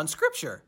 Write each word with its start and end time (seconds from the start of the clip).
on 0.00 0.08
Scripture. 0.08 0.62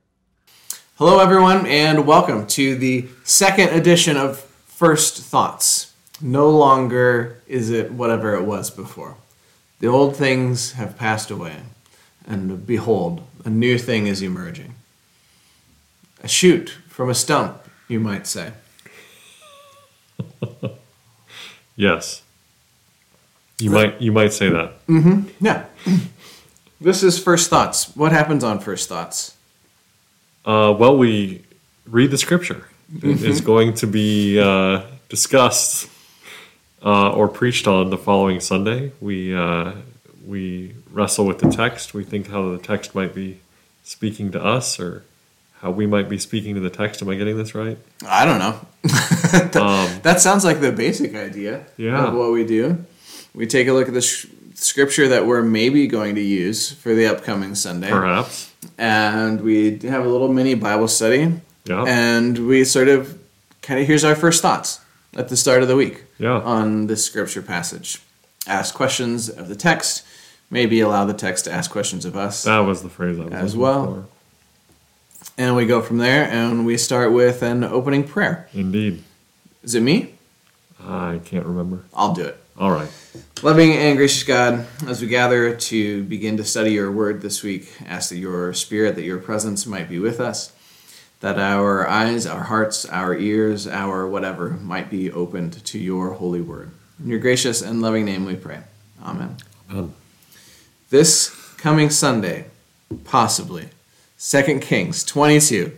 Hello, 0.97 1.19
everyone, 1.19 1.65
and 1.65 2.07
welcome 2.07 2.47
to 2.49 2.77
the 2.77 3.09
second 3.25 3.71
edition 3.71 4.19
of 4.19 4.41
First 4.67 5.23
Thoughts. 5.23 5.95
No 6.21 6.51
longer 6.51 7.41
is 7.47 7.71
it 7.71 7.93
whatever 7.93 8.35
it 8.35 8.43
was 8.43 8.71
before. 8.71 9.17
The 9.81 9.87
old 9.87 10.17
things 10.17 10.73
have 10.73 10.99
passed 10.99 11.31
away, 11.31 11.61
and 12.27 12.67
behold, 12.67 13.27
a 13.43 13.49
new 13.49 13.79
thing 13.79 14.07
is 14.07 14.21
emerging. 14.21 14.75
A 16.23 16.29
shoot 16.29 16.69
from 16.91 17.09
a 17.09 17.15
stump, 17.15 17.57
you 17.89 18.01
might 18.01 18.27
say. 18.27 18.53
Yes. 21.75 22.21
You 23.59 23.71
might 23.71 23.99
you 23.99 24.13
might 24.13 24.35
say 24.35 24.51
that. 24.51 24.87
Mm-hmm. 24.87 25.29
Yeah. 25.41 25.65
This 26.83 27.03
is 27.03 27.19
First 27.19 27.49
Thoughts. 27.51 27.95
What 27.97 28.13
happens 28.13 28.43
on 28.43 28.59
First 28.59 28.89
Thoughts? 28.89 29.37
Uh, 30.45 30.75
well, 30.77 30.97
we 30.97 31.43
read 31.87 32.11
the 32.11 32.19
scripture. 32.19 32.67
It 33.03 33.23
is 33.23 33.41
going 33.41 33.73
to 33.75 33.87
be 33.87 34.39
uh, 34.39 34.83
discussed 35.09 35.89
uh, 36.85 37.11
or 37.13 37.27
preached 37.27 37.67
on 37.67 37.89
the 37.89 37.97
following 37.97 38.39
Sunday. 38.41 38.93
We 39.01 39.35
uh, 39.35 39.73
we 40.27 40.75
wrestle 40.91 41.25
with 41.25 41.39
the 41.39 41.49
text. 41.49 41.95
We 41.95 42.05
think 42.05 42.29
how 42.29 42.51
the 42.51 42.59
text 42.59 42.95
might 42.95 43.15
be 43.15 43.39
speaking 43.83 44.31
to 44.33 44.45
us, 44.45 44.79
or 44.79 45.05
how 45.63 45.71
we 45.71 45.87
might 45.87 46.11
be 46.11 46.19
speaking 46.19 46.55
to 46.57 46.61
the 46.61 46.69
text. 46.69 47.01
Am 47.01 47.09
I 47.09 47.15
getting 47.15 47.39
this 47.39 47.55
right? 47.55 47.79
I 48.07 48.27
don't 48.27 48.39
know. 48.45 48.57
Um, 49.59 49.89
That 50.03 50.21
sounds 50.21 50.45
like 50.45 50.61
the 50.61 50.71
basic 50.73 51.15
idea 51.15 51.65
Yeah. 51.79 52.09
of 52.09 52.15
what 52.15 52.31
we 52.33 52.45
do. 52.45 52.85
We 53.35 53.47
take 53.47 53.67
a 53.69 53.73
look 53.73 53.89
at 53.89 53.95
the 53.95 54.03
sh- 54.03 54.27
scripture 54.55 55.09
that 55.09 55.27
we're 55.27 55.43
maybe 55.43 55.87
going 55.87 56.15
to 56.17 56.21
use 56.21 56.71
for 56.73 56.95
the 56.95 57.07
upcoming 57.07 57.55
Sunday. 57.55 57.91
perhaps. 57.91 58.53
And 58.79 59.41
we 59.41 59.79
have 59.81 60.05
a 60.05 60.09
little 60.09 60.33
mini 60.33 60.55
Bible 60.55 60.89
study. 60.89 61.41
Yeah. 61.65 61.85
And 61.87 62.47
we 62.47 62.65
sort 62.65 62.89
of 62.89 63.19
kind 63.63 63.81
of 63.81 63.87
here's 63.87 64.05
our 64.05 64.15
first 64.15 64.43
thoughts 64.43 64.81
at 65.17 65.29
the 65.29 65.37
start 65.37 65.63
of 65.63 65.69
the 65.69 65.77
week 65.77 66.05
Yeah. 66.19 66.41
on 66.41 66.87
this 66.87 67.05
scripture 67.05 67.43
passage. 67.43 68.01
Ask 68.47 68.75
questions 68.75 69.29
of 69.29 69.49
the 69.49 69.55
text, 69.55 70.03
maybe 70.51 70.81
allow 70.81 71.05
the 71.05 71.15
text 71.15 71.45
to 71.45 71.53
ask 71.53 71.71
questions 71.71 72.05
of 72.05 72.17
us. 72.17 72.43
That 72.45 72.61
was 72.61 72.83
the 72.83 72.89
phrase 72.89 73.19
I 73.21 73.25
was 73.25 73.33
As 73.35 73.57
well. 73.57 73.87
for. 73.87 74.05
And 75.39 75.55
we 75.57 75.67
go 75.67 75.81
from 75.81 75.99
there 75.99 76.25
and 76.29 76.67
we 76.67 76.77
start 76.77 77.13
with 77.13 77.43
an 77.43 77.63
opening 77.65 78.05
prayer. 78.05 78.49
Indeed. 78.53 79.03
Is 79.63 79.75
it 79.77 79.81
me? 79.83 80.15
I 80.85 81.21
can't 81.25 81.47
remember. 81.47 81.85
I'll 81.95 82.13
do 82.15 82.23
it. 82.25 82.42
All 82.63 82.71
right. 82.71 82.89
Loving 83.43 83.73
and 83.73 83.97
gracious 83.97 84.23
God, 84.23 84.69
as 84.87 85.03
we 85.03 85.09
gather 85.09 85.53
to 85.53 86.05
begin 86.05 86.37
to 86.37 86.45
study 86.45 86.71
your 86.71 86.93
word 86.93 87.21
this 87.21 87.43
week, 87.43 87.73
ask 87.85 88.11
that 88.11 88.19
your 88.19 88.55
spirit, 88.55 88.95
that 88.95 89.03
your 89.03 89.19
presence 89.19 89.67
might 89.67 89.89
be 89.89 89.99
with 89.99 90.21
us, 90.21 90.53
that 91.19 91.41
our 91.41 91.89
eyes, 91.89 92.25
our 92.25 92.45
hearts, 92.45 92.85
our 92.85 93.17
ears, 93.17 93.67
our 93.67 94.07
whatever 94.07 94.51
might 94.51 94.91
be 94.91 95.11
opened 95.11 95.65
to 95.65 95.77
your 95.77 96.13
holy 96.13 96.41
word. 96.41 96.71
In 97.03 97.11
your 97.11 97.19
gracious 97.19 97.63
and 97.63 97.83
loving 97.83 98.05
name 98.05 98.25
we 98.25 98.37
pray. 98.37 98.61
Amen. 99.03 99.39
Amen. 99.69 99.93
This 100.91 101.35
coming 101.57 101.91
Sunday, 101.91 102.45
possibly, 103.03 103.71
2 104.21 104.61
Kings 104.61 105.03
22, 105.03 105.77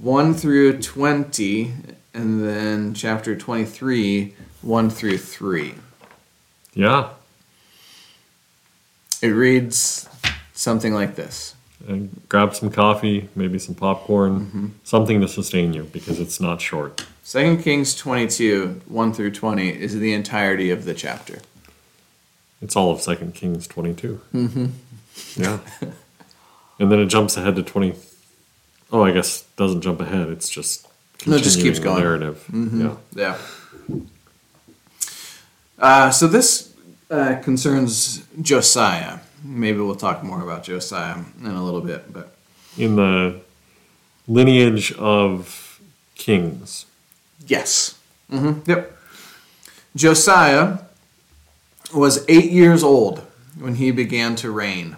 1 0.00 0.34
through 0.34 0.80
20, 0.80 1.72
and 2.14 2.44
then 2.46 2.94
chapter 2.94 3.34
23, 3.34 4.36
1 4.62 4.90
through 4.90 5.18
3. 5.18 5.74
Yeah. 6.74 7.10
It 9.22 9.28
reads 9.28 10.08
something 10.54 10.94
like 10.94 11.16
this. 11.16 11.54
and 11.88 12.20
grab 12.28 12.54
some 12.54 12.70
coffee, 12.70 13.28
maybe 13.34 13.58
some 13.58 13.74
popcorn, 13.74 14.40
Mm-hmm. 14.40 14.66
something 14.84 15.20
to 15.22 15.28
sustain 15.28 15.72
you 15.72 15.84
because 15.84 16.20
it's 16.20 16.38
not 16.40 16.60
short. 16.60 17.06
2 17.26 17.56
Kings 17.58 17.94
22, 17.94 18.82
1 18.86 19.12
through 19.12 19.30
20 19.30 19.68
is 19.68 19.98
the 19.98 20.12
entirety 20.12 20.70
of 20.70 20.84
the 20.84 20.94
chapter. 20.94 21.38
It's 22.60 22.76
all 22.76 22.90
of 22.90 23.00
Second 23.00 23.34
Kings 23.34 23.66
22. 23.66 24.20
Mm-hmm. 24.34 24.66
Yeah. 25.36 25.58
and 26.78 26.92
then 26.92 26.98
it 27.00 27.06
jumps 27.06 27.36
ahead 27.36 27.56
to 27.56 27.62
20. 27.62 27.94
Oh, 28.92 29.02
I 29.04 29.12
guess 29.12 29.42
it 29.42 29.56
doesn't 29.56 29.80
jump 29.82 30.00
ahead. 30.00 30.28
It's 30.28 30.48
just 30.50 30.86
No, 31.26 31.36
it 31.36 31.42
just 31.42 31.60
keeps 31.60 31.78
going. 31.78 32.02
Mm-hmm. 32.02 32.78
narrative. 32.80 32.98
Yeah. 33.16 33.36
Yeah. 33.88 33.96
Uh, 35.80 36.10
so 36.10 36.26
this 36.26 36.74
uh, 37.10 37.36
concerns 37.42 38.24
Josiah. 38.40 39.18
Maybe 39.42 39.78
we'll 39.78 39.94
talk 39.96 40.22
more 40.22 40.42
about 40.42 40.64
Josiah 40.64 41.16
in 41.40 41.46
a 41.46 41.64
little 41.64 41.80
bit, 41.80 42.12
but 42.12 42.34
In 42.76 42.96
the 42.96 43.40
lineage 44.28 44.92
of 44.92 45.80
kings. 46.14 46.86
yes. 47.46 47.98
hmm 48.28 48.52
Yep. 48.66 48.96
Josiah 49.96 50.78
was 51.94 52.24
eight 52.28 52.52
years 52.52 52.82
old 52.84 53.20
when 53.58 53.74
he 53.76 53.90
began 53.90 54.36
to 54.36 54.50
reign. 54.50 54.96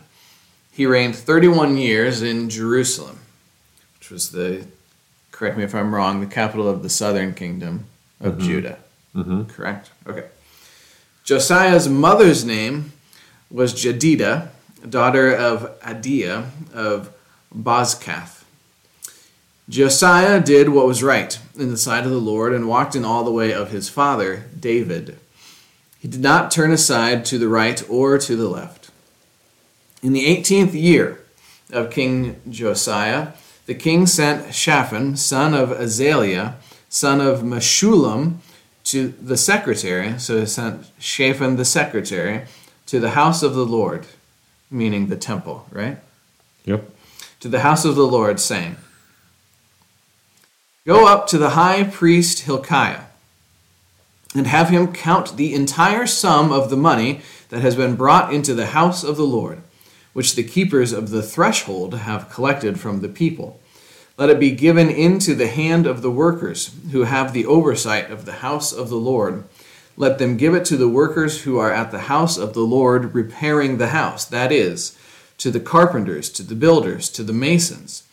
He 0.72 0.84
reigned 0.86 1.14
31 1.16 1.76
years 1.76 2.20
in 2.22 2.50
Jerusalem, 2.50 3.20
which 3.98 4.10
was 4.10 4.30
the, 4.32 4.66
correct 5.30 5.56
me 5.56 5.64
if 5.64 5.74
I'm 5.74 5.94
wrong, 5.94 6.20
the 6.20 6.26
capital 6.26 6.68
of 6.68 6.82
the 6.82 6.90
southern 6.90 7.32
kingdom 7.34 7.86
of 8.20 8.38
Judah. 8.38 8.78
Mm-hmm. 9.14 9.44
Correct? 9.44 9.90
Okay. 10.06 10.26
Josiah's 11.24 11.88
mother's 11.88 12.44
name 12.44 12.92
was 13.48 13.74
Jedidah, 13.74 14.48
daughter 14.88 15.32
of 15.32 15.78
Adaiah 15.80 16.46
of 16.74 17.12
Bozkath. 17.54 18.42
Josiah 19.68 20.40
did 20.40 20.70
what 20.70 20.86
was 20.86 21.02
right 21.02 21.38
in 21.56 21.70
the 21.70 21.76
sight 21.76 22.04
of 22.04 22.10
the 22.10 22.18
Lord 22.18 22.52
and 22.52 22.66
walked 22.66 22.96
in 22.96 23.04
all 23.04 23.22
the 23.22 23.30
way 23.30 23.52
of 23.52 23.70
his 23.70 23.88
father, 23.88 24.46
David. 24.58 25.16
He 26.00 26.08
did 26.08 26.20
not 26.20 26.50
turn 26.50 26.72
aside 26.72 27.24
to 27.26 27.38
the 27.38 27.48
right 27.48 27.88
or 27.88 28.18
to 28.18 28.34
the 28.34 28.48
left. 28.48 28.90
In 30.02 30.12
the 30.12 30.26
18th 30.26 30.74
year 30.74 31.20
of 31.70 31.92
King 31.92 32.40
Josiah, 32.50 33.28
the 33.66 33.74
king 33.76 34.08
sent 34.08 34.52
Shaphan, 34.52 35.16
son 35.16 35.54
of 35.54 35.70
Azaliah, 35.70 36.54
son 36.88 37.20
of 37.20 37.42
Meshullam, 37.42 38.38
to 38.84 39.08
the 39.08 39.36
secretary, 39.36 40.18
so 40.18 40.40
he 40.40 40.46
sent 40.46 40.86
Shaphan 40.98 41.56
the 41.56 41.64
secretary, 41.64 42.46
to 42.86 43.00
the 43.00 43.10
house 43.10 43.42
of 43.42 43.54
the 43.54 43.66
Lord, 43.66 44.06
meaning 44.70 45.06
the 45.06 45.16
temple, 45.16 45.66
right? 45.70 45.98
Yep. 46.64 46.90
To 47.40 47.48
the 47.48 47.60
house 47.60 47.84
of 47.84 47.94
the 47.94 48.06
Lord, 48.06 48.40
saying, 48.40 48.76
Go 50.84 51.06
up 51.06 51.26
to 51.28 51.38
the 51.38 51.50
high 51.50 51.84
priest 51.84 52.40
Hilkiah, 52.40 53.04
and 54.34 54.46
have 54.46 54.70
him 54.70 54.92
count 54.92 55.36
the 55.36 55.54
entire 55.54 56.06
sum 56.06 56.50
of 56.50 56.70
the 56.70 56.76
money 56.76 57.20
that 57.50 57.62
has 57.62 57.76
been 57.76 57.94
brought 57.96 58.32
into 58.32 58.54
the 58.54 58.66
house 58.66 59.04
of 59.04 59.16
the 59.16 59.26
Lord, 59.26 59.62
which 60.12 60.34
the 60.34 60.42
keepers 60.42 60.92
of 60.92 61.10
the 61.10 61.22
threshold 61.22 61.94
have 61.94 62.30
collected 62.30 62.80
from 62.80 63.00
the 63.00 63.08
people. 63.08 63.60
Let 64.18 64.30
it 64.30 64.38
be 64.38 64.50
given 64.50 64.90
into 64.90 65.34
the 65.34 65.48
hand 65.48 65.86
of 65.86 66.02
the 66.02 66.10
workers 66.10 66.74
who 66.92 67.04
have 67.04 67.32
the 67.32 67.46
oversight 67.46 68.10
of 68.10 68.24
the 68.24 68.34
house 68.34 68.72
of 68.72 68.88
the 68.88 68.96
Lord. 68.96 69.44
Let 69.96 70.18
them 70.18 70.36
give 70.36 70.54
it 70.54 70.64
to 70.66 70.76
the 70.76 70.88
workers 70.88 71.42
who 71.42 71.58
are 71.58 71.72
at 71.72 71.90
the 71.90 72.00
house 72.00 72.36
of 72.36 72.52
the 72.52 72.60
Lord 72.60 73.14
repairing 73.14 73.78
the 73.78 73.88
house, 73.88 74.24
that 74.26 74.52
is, 74.52 74.98
to 75.38 75.50
the 75.50 75.60
carpenters, 75.60 76.28
to 76.30 76.42
the 76.42 76.54
builders, 76.54 77.08
to 77.10 77.22
the 77.22 77.32
masons. 77.32 78.04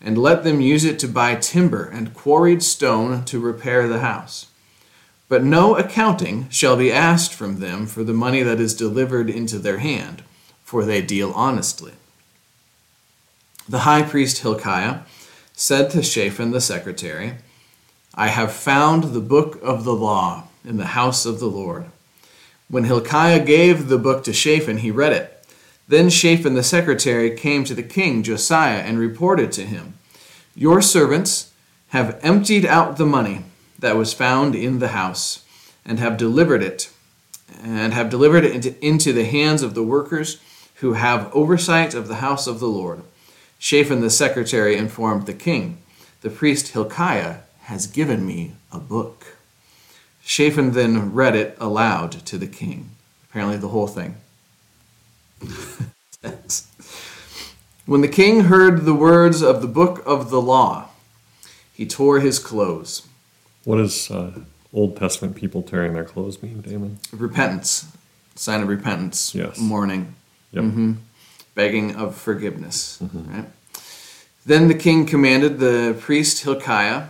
And 0.00 0.16
let 0.16 0.44
them 0.44 0.60
use 0.60 0.84
it 0.84 0.98
to 1.00 1.08
buy 1.08 1.34
timber 1.34 1.84
and 1.84 2.14
quarried 2.14 2.62
stone 2.62 3.24
to 3.26 3.40
repair 3.40 3.88
the 3.88 4.00
house. 4.00 4.46
But 5.28 5.44
no 5.44 5.76
accounting 5.76 6.48
shall 6.48 6.76
be 6.76 6.92
asked 6.92 7.32
from 7.34 7.60
them 7.60 7.86
for 7.86 8.02
the 8.02 8.14
money 8.14 8.42
that 8.42 8.60
is 8.60 8.74
delivered 8.74 9.30
into 9.30 9.58
their 9.58 9.78
hand, 9.78 10.22
for 10.64 10.84
they 10.84 11.02
deal 11.02 11.32
honestly. 11.32 11.92
The 13.68 13.80
high 13.80 14.02
priest 14.02 14.38
Hilkiah 14.38 15.00
said 15.60 15.90
to 15.90 16.02
Shaphan 16.02 16.52
the 16.52 16.60
secretary, 16.60 17.34
I 18.14 18.28
have 18.28 18.50
found 18.50 19.04
the 19.04 19.20
book 19.20 19.60
of 19.62 19.84
the 19.84 19.92
law 19.92 20.44
in 20.64 20.78
the 20.78 20.86
house 20.86 21.26
of 21.26 21.38
the 21.38 21.50
Lord. 21.50 21.84
When 22.68 22.84
Hilkiah 22.84 23.44
gave 23.44 23.88
the 23.88 23.98
book 23.98 24.24
to 24.24 24.32
Shaphan, 24.32 24.78
he 24.78 24.90
read 24.90 25.12
it. 25.12 25.46
Then 25.86 26.08
Shaphan 26.08 26.54
the 26.54 26.62
secretary 26.62 27.36
came 27.36 27.64
to 27.64 27.74
the 27.74 27.82
king 27.82 28.22
Josiah 28.22 28.78
and 28.78 28.98
reported 28.98 29.52
to 29.52 29.66
him, 29.66 29.98
Your 30.54 30.80
servants 30.80 31.52
have 31.88 32.18
emptied 32.22 32.64
out 32.64 32.96
the 32.96 33.04
money 33.04 33.44
that 33.78 33.96
was 33.96 34.14
found 34.14 34.54
in 34.54 34.78
the 34.78 34.88
house, 34.88 35.44
and 35.84 35.98
have 35.98 36.16
delivered 36.16 36.62
it, 36.62 36.90
and 37.62 37.92
have 37.92 38.08
delivered 38.08 38.46
it 38.46 38.54
into, 38.54 38.86
into 38.86 39.12
the 39.12 39.26
hands 39.26 39.62
of 39.62 39.74
the 39.74 39.82
workers 39.82 40.40
who 40.76 40.94
have 40.94 41.30
oversight 41.34 41.92
of 41.92 42.08
the 42.08 42.16
house 42.16 42.46
of 42.46 42.60
the 42.60 42.68
Lord. 42.68 43.02
Shaphan 43.60 44.00
the 44.00 44.08
secretary 44.10 44.74
informed 44.76 45.26
the 45.26 45.34
king, 45.34 45.78
The 46.22 46.30
priest 46.30 46.68
Hilkiah 46.68 47.40
has 47.64 47.86
given 47.86 48.26
me 48.26 48.52
a 48.72 48.78
book. 48.80 49.36
Shaphan 50.24 50.72
then 50.72 51.12
read 51.12 51.36
it 51.36 51.56
aloud 51.60 52.12
to 52.26 52.38
the 52.38 52.46
king. 52.46 52.90
Apparently, 53.28 53.58
the 53.58 53.68
whole 53.68 53.86
thing. 53.86 54.16
When 57.86 58.02
the 58.02 58.08
king 58.08 58.42
heard 58.42 58.84
the 58.84 58.94
words 58.94 59.42
of 59.42 59.60
the 59.62 59.66
book 59.66 60.00
of 60.06 60.30
the 60.30 60.40
law, 60.40 60.90
he 61.74 61.84
tore 61.86 62.20
his 62.20 62.38
clothes. 62.38 63.02
What 63.64 63.78
does 63.78 64.08
uh, 64.12 64.30
Old 64.72 64.96
Testament 64.96 65.34
people 65.34 65.62
tearing 65.62 65.94
their 65.94 66.04
clothes 66.04 66.40
mean, 66.40 66.62
Damen? 66.62 66.98
Repentance, 67.10 67.90
sign 68.36 68.62
of 68.62 68.68
repentance, 68.68 69.34
Yes. 69.34 69.58
mourning, 69.58 70.14
Yep. 70.52 70.64
Begging 71.54 71.96
of 71.96 72.16
forgiveness. 72.16 72.98
Mm-hmm. 73.02 73.34
Right? 73.34 73.48
Then 74.46 74.68
the 74.68 74.74
king 74.74 75.06
commanded 75.06 75.58
the 75.58 75.96
priest 76.00 76.44
Hilkiah. 76.44 77.08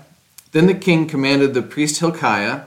Then 0.53 0.67
the 0.67 0.75
king 0.75 1.07
commanded 1.07 1.55
the 1.55 1.63
priest 1.63 2.01
Hilkiah, 2.01 2.63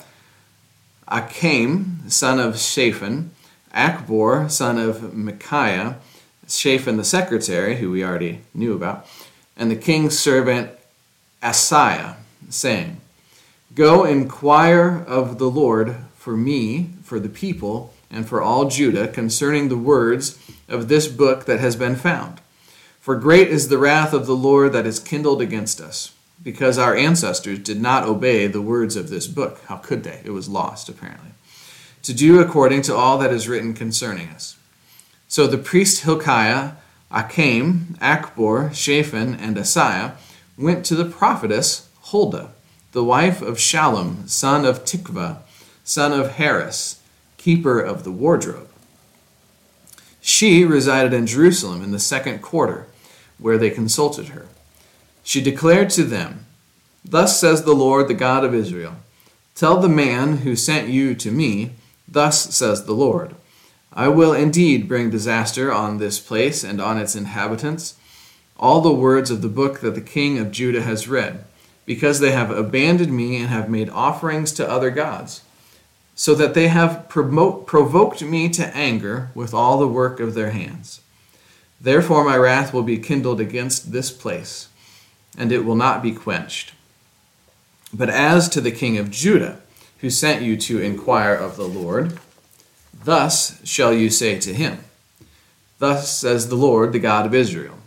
Ahikam, 1.07 2.09
son 2.09 2.39
of 2.39 2.57
Shaphan, 2.57 3.31
Achbor, 3.73 4.49
son 4.49 4.77
of 4.77 5.13
Micaiah, 5.13 5.97
Shaphan 6.47 6.97
the 6.97 7.03
secretary, 7.03 7.77
who 7.77 7.91
we 7.91 8.03
already 8.03 8.41
knew 8.53 8.73
about, 8.73 9.05
and 9.57 9.69
the 9.69 9.75
king's 9.75 10.17
servant 10.17 10.71
Asaiah, 11.41 12.15
saying, 12.49 13.01
Go 13.75 14.05
inquire 14.05 15.03
of 15.07 15.39
the 15.39 15.49
Lord 15.49 15.97
for 16.15 16.37
me, 16.37 16.91
for 17.03 17.19
the 17.19 17.29
people, 17.29 17.92
and 18.13 18.27
for 18.27 18.41
all 18.41 18.69
Judah 18.69 19.07
concerning 19.07 19.69
the 19.69 19.77
words 19.77 20.39
of 20.69 20.87
this 20.87 21.07
book 21.07 21.45
that 21.45 21.59
has 21.59 21.75
been 21.75 21.95
found. 21.95 22.39
For 22.99 23.15
great 23.15 23.49
is 23.49 23.67
the 23.67 23.77
wrath 23.77 24.13
of 24.13 24.25
the 24.27 24.35
Lord 24.35 24.71
that 24.73 24.85
is 24.85 24.99
kindled 24.99 25.41
against 25.41 25.81
us, 25.81 26.13
because 26.41 26.77
our 26.77 26.95
ancestors 26.95 27.59
did 27.59 27.81
not 27.81 28.07
obey 28.07 28.47
the 28.47 28.61
words 28.61 28.95
of 28.95 29.09
this 29.09 29.27
book. 29.27 29.61
How 29.67 29.77
could 29.77 30.03
they? 30.03 30.21
It 30.23 30.31
was 30.31 30.47
lost, 30.47 30.87
apparently. 30.87 31.31
To 32.03 32.13
do 32.13 32.39
according 32.39 32.81
to 32.83 32.95
all 32.95 33.17
that 33.17 33.33
is 33.33 33.49
written 33.49 33.73
concerning 33.73 34.29
us. 34.29 34.57
So 35.27 35.47
the 35.47 35.57
priest 35.57 36.03
Hilkiah, 36.03 36.73
Ahikam, 37.11 37.97
Achbor, 37.97 38.73
Shaphan, 38.73 39.35
and 39.35 39.57
Asaiah 39.57 40.15
went 40.57 40.85
to 40.85 40.95
the 40.95 41.05
prophetess 41.05 41.89
Huldah, 42.11 42.51
the 42.91 43.03
wife 43.03 43.41
of 43.41 43.57
Shallum, 43.57 44.29
son 44.29 44.65
of 44.65 44.85
Tikvah, 44.85 45.39
son 45.83 46.11
of 46.11 46.33
Harhas, 46.33 46.99
keeper 47.43 47.81
of 47.81 48.05
the 48.05 48.11
wardrobe. 48.11 48.69
She 50.21 50.63
resided 50.63 51.13
in 51.13 51.27
Jerusalem 51.27 51.83
in 51.83 51.91
the 51.91 51.99
second 51.99 52.41
quarter, 52.41 52.87
where 53.37 53.57
they 53.57 53.69
consulted 53.69 54.29
her. 54.29 54.45
She 55.23 55.41
declared 55.41 55.89
to 55.91 56.03
them, 56.03 56.45
Thus 57.03 57.37
says 57.37 57.63
the 57.63 57.75
Lord, 57.75 58.07
the 58.07 58.13
God 58.13 58.45
of 58.45 58.55
Israel 58.55 58.95
Tell 59.55 59.77
the 59.77 59.89
man 59.89 60.37
who 60.37 60.55
sent 60.55 60.87
you 60.87 61.15
to 61.15 61.31
me, 61.31 61.71
Thus 62.07 62.55
says 62.55 62.85
the 62.85 62.93
Lord 62.93 63.35
I 63.91 64.07
will 64.07 64.33
indeed 64.33 64.87
bring 64.87 65.09
disaster 65.09 65.69
on 65.69 65.97
this 65.97 66.21
place 66.21 66.63
and 66.63 66.79
on 66.79 66.97
its 66.97 67.13
inhabitants, 67.13 67.95
all 68.57 68.79
the 68.79 68.93
words 68.93 69.29
of 69.29 69.41
the 69.41 69.49
book 69.49 69.81
that 69.81 69.95
the 69.95 70.01
king 70.01 70.39
of 70.39 70.51
Judah 70.51 70.83
has 70.83 71.09
read, 71.09 71.43
because 71.85 72.21
they 72.21 72.31
have 72.31 72.51
abandoned 72.51 73.13
me 73.13 73.35
and 73.35 73.49
have 73.49 73.69
made 73.69 73.89
offerings 73.89 74.53
to 74.53 74.69
other 74.69 74.89
gods 74.89 75.41
so 76.15 76.35
that 76.35 76.53
they 76.53 76.67
have 76.67 77.05
promo- 77.09 77.65
provoked 77.65 78.21
me 78.21 78.49
to 78.49 78.75
anger 78.75 79.29
with 79.33 79.53
all 79.53 79.79
the 79.79 79.87
work 79.87 80.19
of 80.19 80.33
their 80.33 80.51
hands. 80.51 81.01
Therefore, 81.81 82.23
my 82.23 82.37
wrath 82.37 82.73
will 82.73 82.83
be 82.83 82.97
kindled 82.97 83.41
against 83.41 83.91
this 83.91 84.11
place, 84.11 84.69
and 85.37 85.51
it 85.51 85.65
will 85.65 85.75
not 85.75 86.03
be 86.03 86.11
quenched. 86.11 86.73
But 87.93 88.09
as 88.09 88.47
to 88.49 88.61
the 88.61 88.71
king 88.71 88.97
of 88.97 89.11
Judah, 89.11 89.59
who 89.99 90.09
sent 90.09 90.41
you 90.41 90.57
to 90.57 90.81
inquire 90.81 91.33
of 91.33 91.55
the 91.55 91.67
Lord, 91.67 92.19
thus 93.03 93.59
shall 93.65 93.93
you 93.93 94.09
say 94.09 94.39
to 94.39 94.53
him, 94.53 94.79
Thus 95.79 96.15
says 96.17 96.47
the 96.47 96.55
Lord, 96.55 96.93
the 96.93 96.99
God 96.99 97.25
of 97.25 97.33
Israel, 97.33 97.77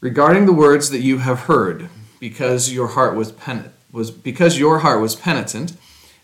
regarding 0.00 0.46
the 0.46 0.52
words 0.52 0.90
that 0.90 1.00
you 1.00 1.18
have 1.18 1.40
heard, 1.40 1.90
because 2.20 2.72
your 2.72 2.88
heart 2.88 3.14
was 3.14 3.32
was 3.92 4.10
because 4.10 4.58
your 4.58 4.80
heart 4.80 5.00
was 5.00 5.16
penitent 5.16 5.72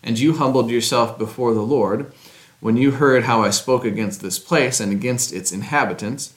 and 0.05 0.17
you 0.19 0.33
humbled 0.33 0.69
yourself 0.69 1.17
before 1.17 1.53
the 1.53 1.61
Lord, 1.61 2.13
when 2.61 2.77
you 2.77 2.91
heard 2.91 3.23
how 3.23 3.41
I 3.41 3.49
spoke 3.49 3.83
against 3.83 4.21
this 4.21 4.39
place 4.39 4.79
and 4.79 4.91
against 4.91 5.33
its 5.33 5.51
inhabitants, 5.51 6.33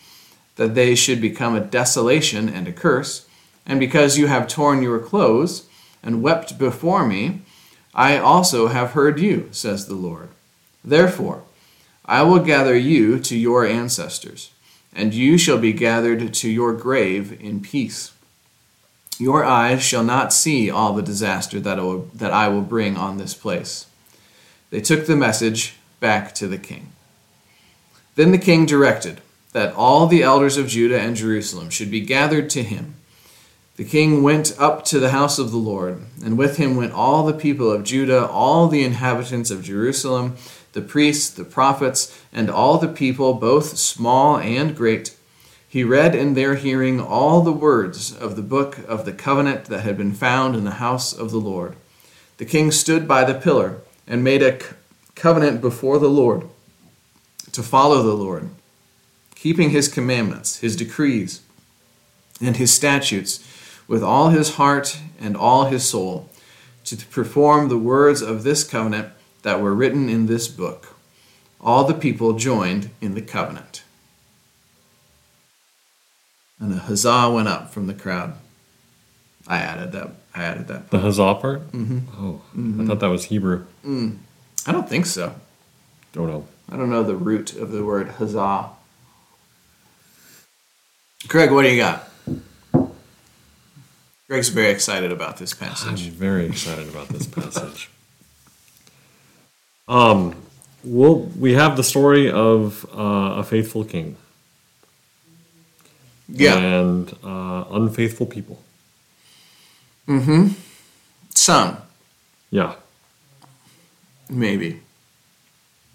that 0.56 0.74
they 0.74 0.94
should 0.94 1.20
become 1.20 1.54
a 1.54 1.60
desolation 1.60 2.48
and 2.48 2.66
a 2.66 2.72
curse, 2.72 3.28
and 3.64 3.78
because 3.78 4.18
you 4.18 4.26
have 4.26 4.48
torn 4.48 4.82
your 4.82 4.98
clothes 4.98 5.68
and 6.02 6.22
wept 6.22 6.58
before 6.58 7.06
me, 7.06 7.42
I 7.94 8.16
also 8.16 8.68
have 8.68 8.92
heard 8.92 9.20
you, 9.20 9.48
says 9.52 9.86
the 9.86 9.94
Lord. 9.94 10.30
Therefore, 10.84 11.42
I 12.04 12.22
will 12.22 12.38
gather 12.40 12.76
you 12.76 13.20
to 13.20 13.36
your 13.36 13.66
ancestors, 13.66 14.50
and 14.94 15.12
you 15.12 15.36
shall 15.36 15.58
be 15.58 15.72
gathered 15.74 16.32
to 16.34 16.50
your 16.50 16.72
grave 16.72 17.38
in 17.40 17.60
peace. 17.60 18.12
Your 19.18 19.44
eyes 19.44 19.82
shall 19.82 20.04
not 20.04 20.32
see 20.32 20.70
all 20.70 20.92
the 20.92 21.02
disaster 21.02 21.58
that 21.60 21.78
I, 21.78 21.82
will, 21.82 22.08
that 22.14 22.32
I 22.32 22.48
will 22.48 22.62
bring 22.62 22.96
on 22.96 23.18
this 23.18 23.34
place. 23.34 23.86
They 24.70 24.80
took 24.80 25.06
the 25.06 25.16
message 25.16 25.76
back 25.98 26.34
to 26.36 26.46
the 26.46 26.58
king. 26.58 26.92
Then 28.14 28.30
the 28.30 28.38
king 28.38 28.64
directed 28.64 29.20
that 29.52 29.74
all 29.74 30.06
the 30.06 30.22
elders 30.22 30.56
of 30.56 30.68
Judah 30.68 31.00
and 31.00 31.16
Jerusalem 31.16 31.70
should 31.70 31.90
be 31.90 32.00
gathered 32.00 32.48
to 32.50 32.62
him. 32.62 32.94
The 33.76 33.84
king 33.84 34.22
went 34.22 34.54
up 34.58 34.84
to 34.86 34.98
the 34.98 35.10
house 35.10 35.38
of 35.38 35.52
the 35.52 35.56
Lord, 35.56 36.02
and 36.24 36.36
with 36.36 36.56
him 36.56 36.76
went 36.76 36.92
all 36.92 37.24
the 37.24 37.32
people 37.32 37.70
of 37.70 37.84
Judah, 37.84 38.26
all 38.26 38.66
the 38.66 38.82
inhabitants 38.82 39.50
of 39.52 39.62
Jerusalem, 39.62 40.36
the 40.72 40.80
priests, 40.80 41.30
the 41.30 41.44
prophets, 41.44 42.20
and 42.32 42.50
all 42.50 42.78
the 42.78 42.88
people, 42.88 43.34
both 43.34 43.78
small 43.78 44.36
and 44.36 44.76
great. 44.76 45.16
He 45.70 45.84
read 45.84 46.14
in 46.14 46.32
their 46.32 46.54
hearing 46.54 46.98
all 46.98 47.42
the 47.42 47.52
words 47.52 48.16
of 48.16 48.36
the 48.36 48.42
book 48.42 48.78
of 48.88 49.04
the 49.04 49.12
covenant 49.12 49.66
that 49.66 49.82
had 49.82 49.98
been 49.98 50.14
found 50.14 50.56
in 50.56 50.64
the 50.64 50.72
house 50.72 51.12
of 51.12 51.30
the 51.30 51.40
Lord. 51.40 51.76
The 52.38 52.46
king 52.46 52.70
stood 52.70 53.06
by 53.06 53.24
the 53.24 53.38
pillar 53.38 53.82
and 54.06 54.24
made 54.24 54.42
a 54.42 54.58
covenant 55.14 55.60
before 55.60 55.98
the 55.98 56.08
Lord 56.08 56.48
to 57.52 57.62
follow 57.62 58.02
the 58.02 58.14
Lord, 58.14 58.48
keeping 59.34 59.70
his 59.70 59.88
commandments, 59.88 60.60
his 60.60 60.74
decrees, 60.74 61.42
and 62.40 62.56
his 62.56 62.72
statutes 62.72 63.46
with 63.86 64.02
all 64.02 64.30
his 64.30 64.54
heart 64.54 64.98
and 65.20 65.36
all 65.36 65.66
his 65.66 65.86
soul, 65.86 66.30
to 66.84 66.96
perform 67.08 67.68
the 67.68 67.76
words 67.76 68.22
of 68.22 68.42
this 68.42 68.64
covenant 68.64 69.08
that 69.42 69.60
were 69.60 69.74
written 69.74 70.08
in 70.08 70.26
this 70.26 70.48
book. 70.48 70.96
All 71.60 71.84
the 71.84 71.94
people 71.94 72.34
joined 72.34 72.88
in 73.02 73.14
the 73.14 73.22
covenant. 73.22 73.82
And 76.60 76.72
a 76.72 76.76
huzzah 76.76 77.30
went 77.30 77.48
up 77.48 77.70
from 77.72 77.86
the 77.86 77.94
crowd. 77.94 78.34
I 79.46 79.58
added 79.58 79.92
that. 79.92 80.10
I 80.34 80.42
added 80.44 80.68
that. 80.68 80.90
The 80.90 80.98
huzzah 80.98 81.36
part? 81.40 81.70
Mm-hmm. 81.72 81.98
Oh, 82.18 82.42
I 82.82 82.86
thought 82.86 83.00
that 83.00 83.06
was 83.08 83.24
Hebrew. 83.26 83.64
I 83.84 84.72
don't 84.72 84.88
think 84.88 85.06
so. 85.06 85.34
Don't 86.12 86.26
know. 86.28 86.46
I 86.70 86.76
don't 86.76 86.90
know 86.90 87.02
the 87.02 87.16
root 87.16 87.54
of 87.56 87.70
the 87.70 87.84
word 87.84 88.08
huzzah. 88.08 88.70
Greg, 91.28 91.50
what 91.50 91.62
do 91.62 91.70
you 91.70 91.80
got? 91.80 92.08
Greg's 94.28 94.50
very 94.50 94.70
excited 94.70 95.10
about 95.10 95.38
this 95.38 95.52
I'm 95.54 95.68
passage. 95.68 96.08
very 96.08 96.46
excited 96.46 96.88
about 96.88 97.08
this 97.08 97.26
passage. 97.26 97.90
Um, 99.88 100.34
well, 100.84 101.14
we 101.38 101.54
have 101.54 101.78
the 101.78 101.82
story 101.82 102.30
of 102.30 102.84
uh, 102.94 103.40
a 103.40 103.42
faithful 103.42 103.84
king 103.86 104.18
Yeah, 106.28 106.56
and 106.58 107.12
uh, 107.24 107.64
unfaithful 107.70 108.26
people. 108.26 108.62
Mhm. 110.06 110.54
Some 111.34 111.76
Yeah, 112.50 112.74
maybe. 114.28 114.80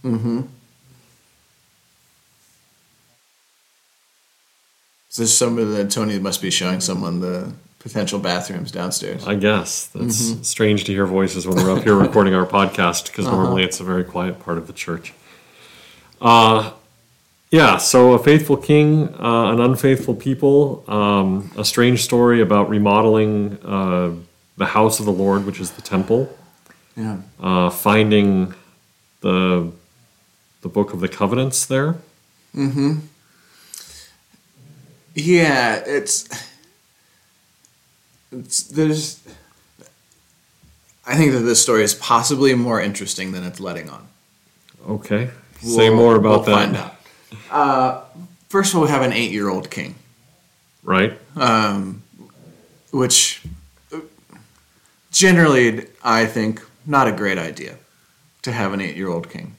Mm-hmm. 0.03 0.41
So 5.09 5.21
there's 5.21 5.37
somebody 5.37 5.67
that 5.67 5.91
Tony 5.91 6.17
must 6.19 6.41
be 6.41 6.49
showing 6.49 6.81
someone 6.81 7.19
the 7.19 7.53
potential 7.79 8.19
bathrooms 8.19 8.71
downstairs. 8.71 9.27
I 9.27 9.35
guess 9.35 9.87
that's 9.87 10.47
strange 10.47 10.85
to 10.85 10.91
hear 10.91 11.05
voices 11.05 11.45
when 11.45 11.57
we're 11.57 11.77
up 11.77 11.83
here 11.83 11.95
recording 11.95 12.33
our 12.33 12.45
podcast 12.45 13.07
because 13.07 13.25
normally 13.25 13.63
it's 13.63 13.79
a 13.79 13.83
very 13.83 14.03
quiet 14.03 14.39
part 14.39 14.57
of 14.57 14.65
the 14.67 14.73
church. 14.73 15.13
Uh, 16.21 16.71
yeah, 17.53 17.77
so 17.77 18.13
a 18.13 18.19
faithful 18.19 18.57
king, 18.57 19.13
uh, 19.19 19.51
an 19.53 19.59
unfaithful 19.61 20.15
people, 20.15 20.83
um, 20.87 21.51
a 21.55 21.63
strange 21.63 22.01
story 22.03 22.41
about 22.41 22.67
remodeling 22.67 23.59
uh, 23.63 24.11
the 24.57 24.65
house 24.65 24.99
of 24.99 25.05
the 25.05 25.11
Lord, 25.11 25.45
which 25.45 25.59
is 25.59 25.69
the 25.71 25.83
temple, 25.83 26.35
Yeah. 26.97 27.17
uh, 27.39 27.69
finding 27.69 28.55
the 29.21 29.71
the 30.63 30.69
book 30.69 30.93
of 30.93 30.99
the 30.99 31.07
covenants 31.09 31.65
there. 31.67 31.95
Mm-hmm. 32.55 32.91
Yeah, 35.13 35.75
it's 35.85 36.27
it's 38.31 38.63
there's 38.63 39.19
I 41.05 41.15
think 41.17 41.33
that 41.33 41.41
this 41.41 41.61
story 41.61 41.83
is 41.83 41.93
possibly 41.93 42.55
more 42.55 42.81
interesting 42.81 43.31
than 43.33 43.43
it's 43.43 43.59
letting 43.59 43.89
on. 43.89 44.07
Okay, 44.87 45.29
say 45.61 45.89
We'll- 45.89 45.97
more 45.97 46.15
about 46.15 46.47
we'll 46.47 46.55
that. 46.57 46.95
Uh, 47.51 48.01
first 48.49 48.73
of 48.73 48.77
all, 48.79 48.83
we 48.85 48.89
have 48.89 49.01
an 49.01 49.13
eight-year-old 49.13 49.69
king. 49.69 49.95
right? 50.83 51.13
which 52.91 53.41
uh, 53.91 53.99
generally 55.11 55.87
I 56.03 56.25
think 56.25 56.61
not 56.85 57.07
a 57.07 57.11
great 57.11 57.37
idea 57.37 57.77
to 58.43 58.51
have 58.51 58.73
an 58.73 58.81
eight-year-old 58.81 59.29
king. 59.29 59.55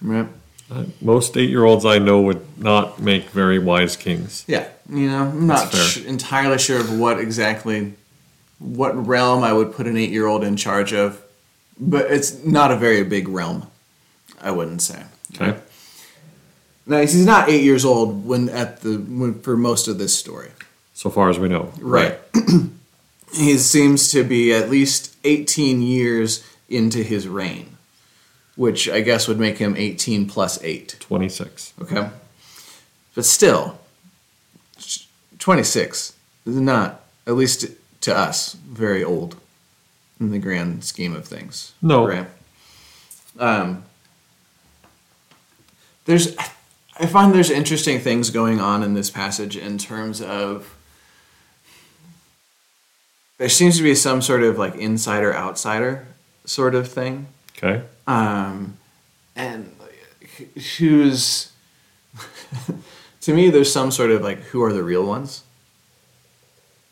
Right? 0.00 0.28
Uh, 0.70 0.84
Most 1.00 1.36
eight 1.36 1.50
year 1.50 1.64
olds 1.64 1.84
I 1.84 1.98
know 1.98 2.20
would 2.22 2.40
not 2.58 2.98
make 3.00 3.24
very 3.30 3.58
wise 3.58 3.96
kings. 3.96 4.44
Yeah, 4.46 4.68
you 4.88 5.10
know, 5.10 5.24
I'm 5.24 5.46
not 5.46 5.74
sh- 5.74 5.98
entirely 6.06 6.58
sure 6.58 6.80
of 6.80 6.98
what 6.98 7.18
exactly, 7.18 7.92
what 8.58 8.92
realm 9.06 9.42
I 9.44 9.52
would 9.52 9.72
put 9.74 9.86
an 9.86 9.96
eight-year-old 9.96 10.44
in 10.44 10.56
charge 10.56 10.92
of, 10.94 11.20
but 11.78 12.10
it's 12.10 12.44
not 12.44 12.70
a 12.70 12.76
very 12.76 13.04
big 13.04 13.28
realm. 13.28 13.66
I 14.40 14.50
wouldn't 14.50 14.82
say. 14.82 15.04
Okay. 15.34 15.58
Now 16.86 17.00
he's 17.00 17.14
not 17.14 17.48
eight 17.48 17.62
years 17.62 17.84
old 17.84 18.26
when 18.26 18.48
at 18.48 18.80
the 18.80 18.96
when, 18.96 19.40
for 19.40 19.56
most 19.56 19.88
of 19.88 19.98
this 19.98 20.16
story. 20.16 20.50
So 20.94 21.10
far 21.10 21.28
as 21.30 21.38
we 21.38 21.48
know. 21.48 21.72
Right. 21.80 22.18
he 23.32 23.56
seems 23.58 24.10
to 24.12 24.24
be 24.24 24.52
at 24.52 24.70
least 24.70 25.16
18 25.24 25.82
years 25.82 26.44
into 26.68 27.02
his 27.02 27.28
reign, 27.28 27.76
which 28.56 28.88
I 28.88 29.00
guess 29.00 29.28
would 29.28 29.38
make 29.38 29.58
him 29.58 29.74
18 29.76 30.28
plus 30.28 30.62
8. 30.62 30.96
26. 31.00 31.74
Okay. 31.82 32.08
But 33.14 33.24
still, 33.24 33.78
26 35.38 36.14
is 36.46 36.56
not, 36.56 37.02
at 37.26 37.34
least 37.34 37.66
to 38.02 38.16
us, 38.16 38.54
very 38.54 39.04
old 39.04 39.36
in 40.20 40.30
the 40.30 40.38
grand 40.38 40.84
scheme 40.84 41.14
of 41.14 41.26
things. 41.26 41.72
No. 41.82 42.06
Right. 42.06 42.26
Um, 43.38 43.84
there's, 46.04 46.36
I 46.98 47.06
find 47.06 47.34
there's 47.34 47.50
interesting 47.50 47.98
things 48.00 48.30
going 48.30 48.60
on 48.60 48.82
in 48.82 48.94
this 48.94 49.10
passage 49.10 49.56
in 49.56 49.78
terms 49.78 50.20
of 50.20 50.74
there 53.38 53.48
seems 53.48 53.76
to 53.78 53.82
be 53.82 53.94
some 53.94 54.22
sort 54.22 54.42
of 54.42 54.58
like 54.58 54.74
insider 54.76 55.34
outsider 55.34 56.06
sort 56.44 56.74
of 56.74 56.88
thing 56.88 57.26
Okay. 57.56 57.82
um, 58.06 58.76
and 59.36 59.74
who's 60.78 61.50
to 63.20 63.34
me 63.34 63.50
there's 63.50 63.72
some 63.72 63.90
sort 63.90 64.10
of 64.10 64.22
like 64.22 64.38
who 64.40 64.62
are 64.62 64.72
the 64.72 64.82
real 64.82 65.04
ones 65.06 65.42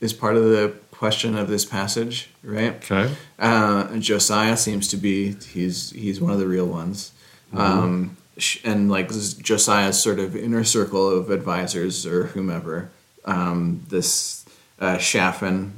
is 0.01 0.13
part 0.13 0.37
of 0.37 0.45
the 0.45 0.75
question 0.93 1.37
of 1.37 1.49
this 1.49 1.65
passage 1.65 2.31
right 2.43 2.77
Okay. 2.91 3.13
uh, 3.39 3.97
josiah 3.99 4.57
seems 4.57 4.89
to 4.89 4.97
be 4.97 5.33
he's 5.53 5.91
he's 5.91 6.21
one 6.21 6.33
of 6.33 6.39
the 6.39 6.47
real 6.47 6.67
ones 6.67 7.13
um, 7.53 8.17
sh- 8.17 8.20
and 8.65 8.91
like 8.91 9.11
josiah's 9.43 10.01
sort 10.01 10.19
of 10.19 10.35
inner 10.37 10.65
circle 10.65 11.09
of 11.09 11.31
advisors 11.31 12.07
or 12.07 12.27
whomever 12.29 12.91
um, 13.25 13.85
this 13.89 14.45
uh, 14.81 14.97
Shaphan 14.99 15.73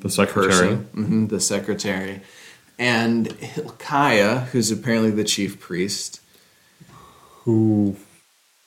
The 0.00 0.10
secretary. 0.10 0.74
hmm 0.74 1.26
the 1.26 1.40
secretary, 1.40 2.20
and 2.78 3.30
Hilkiah, 3.32 4.40
who's 4.50 4.70
apparently 4.72 5.10
the 5.12 5.22
chief 5.24 5.60
priest. 5.60 6.20
Who 7.44 7.96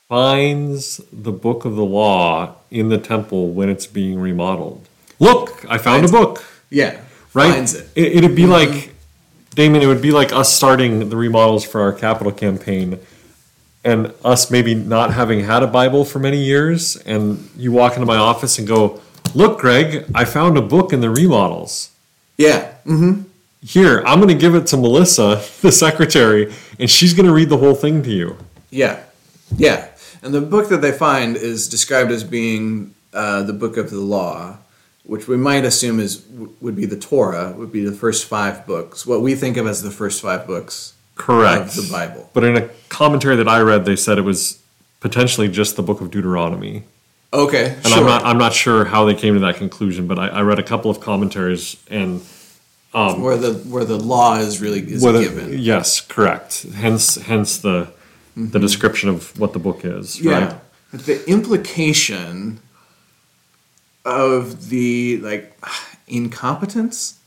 finds 0.08 1.02
the 1.12 1.32
book 1.32 1.66
of 1.66 1.76
the 1.76 1.84
law 1.86 2.56
in 2.72 2.90
the 2.90 2.98
temple 2.98 3.50
when 3.50 3.68
it's 3.70 3.88
being 3.88 4.20
remodeled. 4.20 4.88
Look, 5.20 5.66
I 5.70 5.78
found 5.78 6.06
a 6.06 6.10
book. 6.10 6.44
Yeah, 6.70 7.00
Right? 7.34 7.54
finds 7.54 7.74
it. 7.76 7.90
it 7.96 8.24
would 8.24 8.36
be 8.36 8.46
like, 8.46 8.94
Damen, 9.56 9.82
it 9.82 9.88
would 9.88 10.02
be 10.02 10.12
like 10.12 10.32
us 10.32 10.52
starting 10.54 11.10
the 11.10 11.18
remodels 11.18 11.64
for 11.66 11.82
our 11.82 11.94
capital 11.94 12.32
campaign 12.32 13.00
and 13.84 14.14
us 14.24 14.50
maybe 14.50 14.74
not 14.76 15.14
having 15.14 15.42
had 15.42 15.64
a 15.64 15.68
Bible 15.68 16.06
for 16.06 16.20
many 16.20 16.44
years. 16.44 16.96
And 16.98 17.50
you 17.58 17.72
walk 17.72 17.94
into 17.94 18.06
my 18.06 18.18
office 18.18 18.58
and 18.60 18.68
go, 18.68 19.02
Look, 19.36 19.60
Greg, 19.60 20.06
I 20.14 20.26
found 20.26 20.58
a 20.58 20.62
book 20.62 20.94
in 20.94 21.02
the 21.02 21.10
remodels. 21.10 21.90
Yeah, 22.38 22.74
mm, 22.86 23.26
Here, 23.62 24.04
I'm 24.06 24.20
going 24.20 24.30
to 24.30 24.40
give 24.40 24.54
it 24.56 24.68
to 24.68 24.78
Melissa, 24.78 25.44
the 25.62 25.72
secretary, 25.72 26.54
and 26.80 26.90
she's 26.90 27.14
going 27.14 27.26
to 27.26 27.34
read 27.34 27.50
the 27.50 27.58
whole 27.58 27.76
thing 27.76 28.04
to 28.04 28.10
you. 28.12 28.38
yeah, 28.70 29.04
yeah. 29.56 29.88
And 30.22 30.34
the 30.34 30.42
book 30.42 30.70
that 30.70 30.82
they 30.82 30.92
find 30.94 31.36
is 31.36 31.68
described 31.68 32.10
as 32.10 32.24
being 32.24 32.94
uh, 33.14 33.44
the 33.44 33.52
book 33.54 33.76
of 33.76 33.90
the 33.90 34.00
law, 34.00 34.58
which 35.04 35.28
we 35.28 35.36
might 35.36 35.66
assume 35.66 36.00
is 36.00 36.26
would 36.62 36.76
be 36.78 36.86
the 36.86 36.98
Torah, 36.98 37.52
would 37.58 37.72
be 37.74 37.84
the 37.84 37.92
first 37.92 38.26
five 38.26 38.66
books. 38.66 39.06
What 39.06 39.22
we 39.22 39.36
think 39.36 39.58
of 39.58 39.68
as 39.68 39.82
the 39.84 39.92
first 39.92 40.22
five 40.22 40.48
books 40.48 40.94
Correct. 41.16 41.78
of 41.78 41.88
the 41.88 41.92
Bible. 41.92 42.30
But 42.34 42.44
in 42.44 42.58
a 42.58 42.70
commentary 42.90 43.36
that 43.36 43.48
I 43.48 43.62
read, 43.62 43.86
they 43.86 43.96
said 43.96 44.18
it 44.18 44.22
was 44.22 44.62
potentially 45.00 45.48
just 45.48 45.76
the 45.76 45.84
book 45.84 46.02
of 46.02 46.12
Deuteronomy. 46.12 46.84
Okay, 47.34 47.74
And 47.74 47.88
sure. 47.88 47.98
I'm 47.98 48.06
not 48.06 48.24
I'm 48.26 48.38
not 48.38 48.54
sure 48.54 48.86
how 48.86 49.06
they 49.06 49.16
came 49.16 49.34
to 49.34 49.40
that 49.40 49.56
conclusion, 49.56 50.08
but 50.08 50.20
I, 50.20 50.28
I 50.28 50.42
read 50.42 50.60
a 50.60 50.64
couple 50.64 50.92
of 50.92 51.00
commentaries 51.00 51.78
and 51.90 52.22
um, 52.94 53.22
where 53.24 53.38
the 53.38 53.54
where 53.54 53.86
the 53.86 53.98
law 53.98 54.38
is 54.38 54.62
really 54.62 54.82
is 54.82 55.04
whether 55.04 55.20
given. 55.20 55.58
yes, 55.58 56.00
correct. 56.00 56.64
Hence 56.76 57.16
hence 57.16 57.58
the 57.58 57.92
the 58.36 58.42
mm-hmm. 58.42 58.60
description 58.60 59.10
of 59.10 59.38
what 59.40 59.54
the 59.54 59.60
book 59.60 59.84
is. 59.84 60.22
Yeah. 60.22 60.32
Right? 60.32 60.60
The 60.92 61.28
implication 61.28 62.60
of 64.06 64.70
the 64.70 65.18
like 65.18 65.58
incompetence 66.08 67.20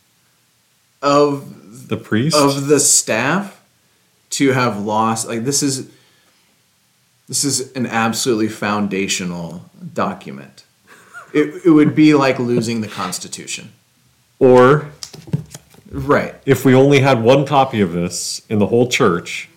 of 1.02 1.88
The 1.88 1.96
priest. 1.96 2.36
of 2.36 2.68
the 2.68 2.78
staff 2.78 3.55
to 4.36 4.52
have 4.52 4.78
lost 4.84 5.26
like 5.26 5.44
this 5.44 5.62
is 5.62 5.88
this 7.26 7.42
is 7.44 7.72
an 7.72 7.86
absolutely 7.86 8.48
foundational 8.48 9.64
document. 9.94 10.64
It, 11.32 11.62
it 11.64 11.70
would 11.70 11.94
be 11.94 12.14
like 12.14 12.38
losing 12.38 12.82
the 12.82 12.88
Constitution. 12.88 13.72
or 14.38 14.90
Right. 15.90 16.34
if 16.44 16.64
we 16.64 16.74
only 16.74 17.00
had 17.00 17.22
one 17.22 17.46
copy 17.46 17.80
of 17.80 17.92
this 17.92 18.42
in 18.50 18.58
the 18.58 18.66
whole 18.66 18.88
church 18.88 19.48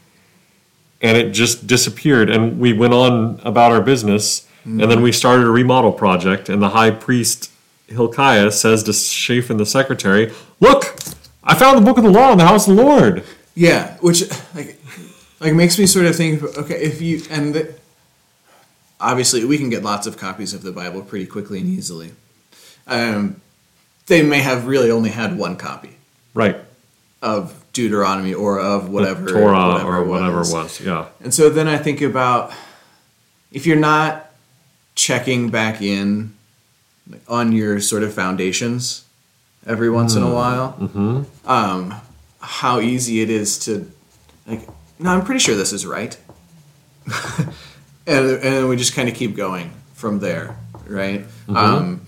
and 1.02 1.18
it 1.18 1.32
just 1.32 1.68
disappeared 1.68 2.30
and 2.30 2.60
we 2.60 2.72
went 2.72 2.94
on 2.94 3.42
about 3.44 3.72
our 3.72 3.82
business 3.82 4.48
and 4.64 4.80
then 4.82 5.02
we 5.02 5.12
started 5.12 5.46
a 5.48 5.50
remodel 5.52 5.92
project 5.92 6.48
and 6.48 6.62
the 6.62 6.70
high 6.70 6.92
priest 6.92 7.52
Hilkiah 7.88 8.52
says 8.52 8.84
to 8.84 8.94
Shaphan 8.94 9.58
the 9.58 9.66
secretary, 9.66 10.32
"Look, 10.60 10.96
I 11.44 11.56
found 11.56 11.78
the 11.80 11.82
book 11.82 11.98
of 11.98 12.04
the 12.04 12.12
law 12.12 12.32
in 12.32 12.38
the 12.38 12.46
house 12.46 12.68
of 12.68 12.76
the 12.76 12.84
Lord." 12.84 13.24
Yeah, 13.60 13.98
which 13.98 14.24
like 14.56 14.80
like 15.42 15.54
makes 15.54 15.78
me 15.78 15.86
sort 15.86 16.06
of 16.06 16.16
think. 16.16 16.42
Okay, 16.58 16.76
if 16.76 17.02
you 17.02 17.22
and 17.30 17.54
the, 17.54 17.74
obviously 19.02 19.44
we 19.44 19.58
can 19.58 19.70
get 19.70 19.84
lots 19.84 20.08
of 20.08 20.16
copies 20.18 20.54
of 20.54 20.62
the 20.62 20.72
Bible 20.72 21.02
pretty 21.02 21.26
quickly 21.26 21.60
and 21.60 21.68
easily. 21.68 22.12
Um, 22.88 23.42
they 24.08 24.22
may 24.24 24.40
have 24.40 24.66
really 24.66 24.90
only 24.90 25.10
had 25.10 25.38
one 25.38 25.58
copy 25.58 25.98
Right. 26.34 26.56
of 27.22 27.54
Deuteronomy 27.74 28.34
or 28.34 28.60
of 28.62 28.90
whatever 28.90 29.26
the 29.26 29.32
Torah 29.34 29.68
whatever 29.74 29.98
or 29.98 30.04
whatever 30.06 30.38
was. 30.40 30.52
it 30.52 30.56
was. 30.56 30.82
Yeah. 30.82 31.06
And 31.22 31.34
so 31.34 31.50
then 31.50 31.68
I 31.68 31.78
think 31.78 32.02
about 32.02 32.54
if 33.52 33.66
you're 33.68 33.76
not 33.94 34.32
checking 34.96 35.50
back 35.50 35.82
in 35.82 36.34
on 37.28 37.52
your 37.52 37.82
sort 37.82 38.04
of 38.04 38.14
foundations 38.14 39.04
every 39.68 39.90
once 39.90 40.16
in 40.16 40.24
a 40.24 40.34
while, 40.34 40.76
um, 41.46 41.94
how 42.40 42.80
easy 42.80 43.22
it 43.22 43.30
is 43.30 43.60
to 43.60 43.92
like. 44.48 44.62
No, 45.00 45.12
I'm 45.12 45.24
pretty 45.24 45.40
sure 45.40 45.56
this 45.56 45.72
is 45.72 45.86
right, 45.86 46.18
and 48.08 48.26
and 48.44 48.70
we 48.70 48.76
just 48.76 48.94
kind 48.94 49.08
of 49.10 49.16
keep 49.16 49.36
going 49.36 49.72
from 49.94 50.20
there, 50.20 50.58
right? 50.88 51.26
Um, 51.50 52.02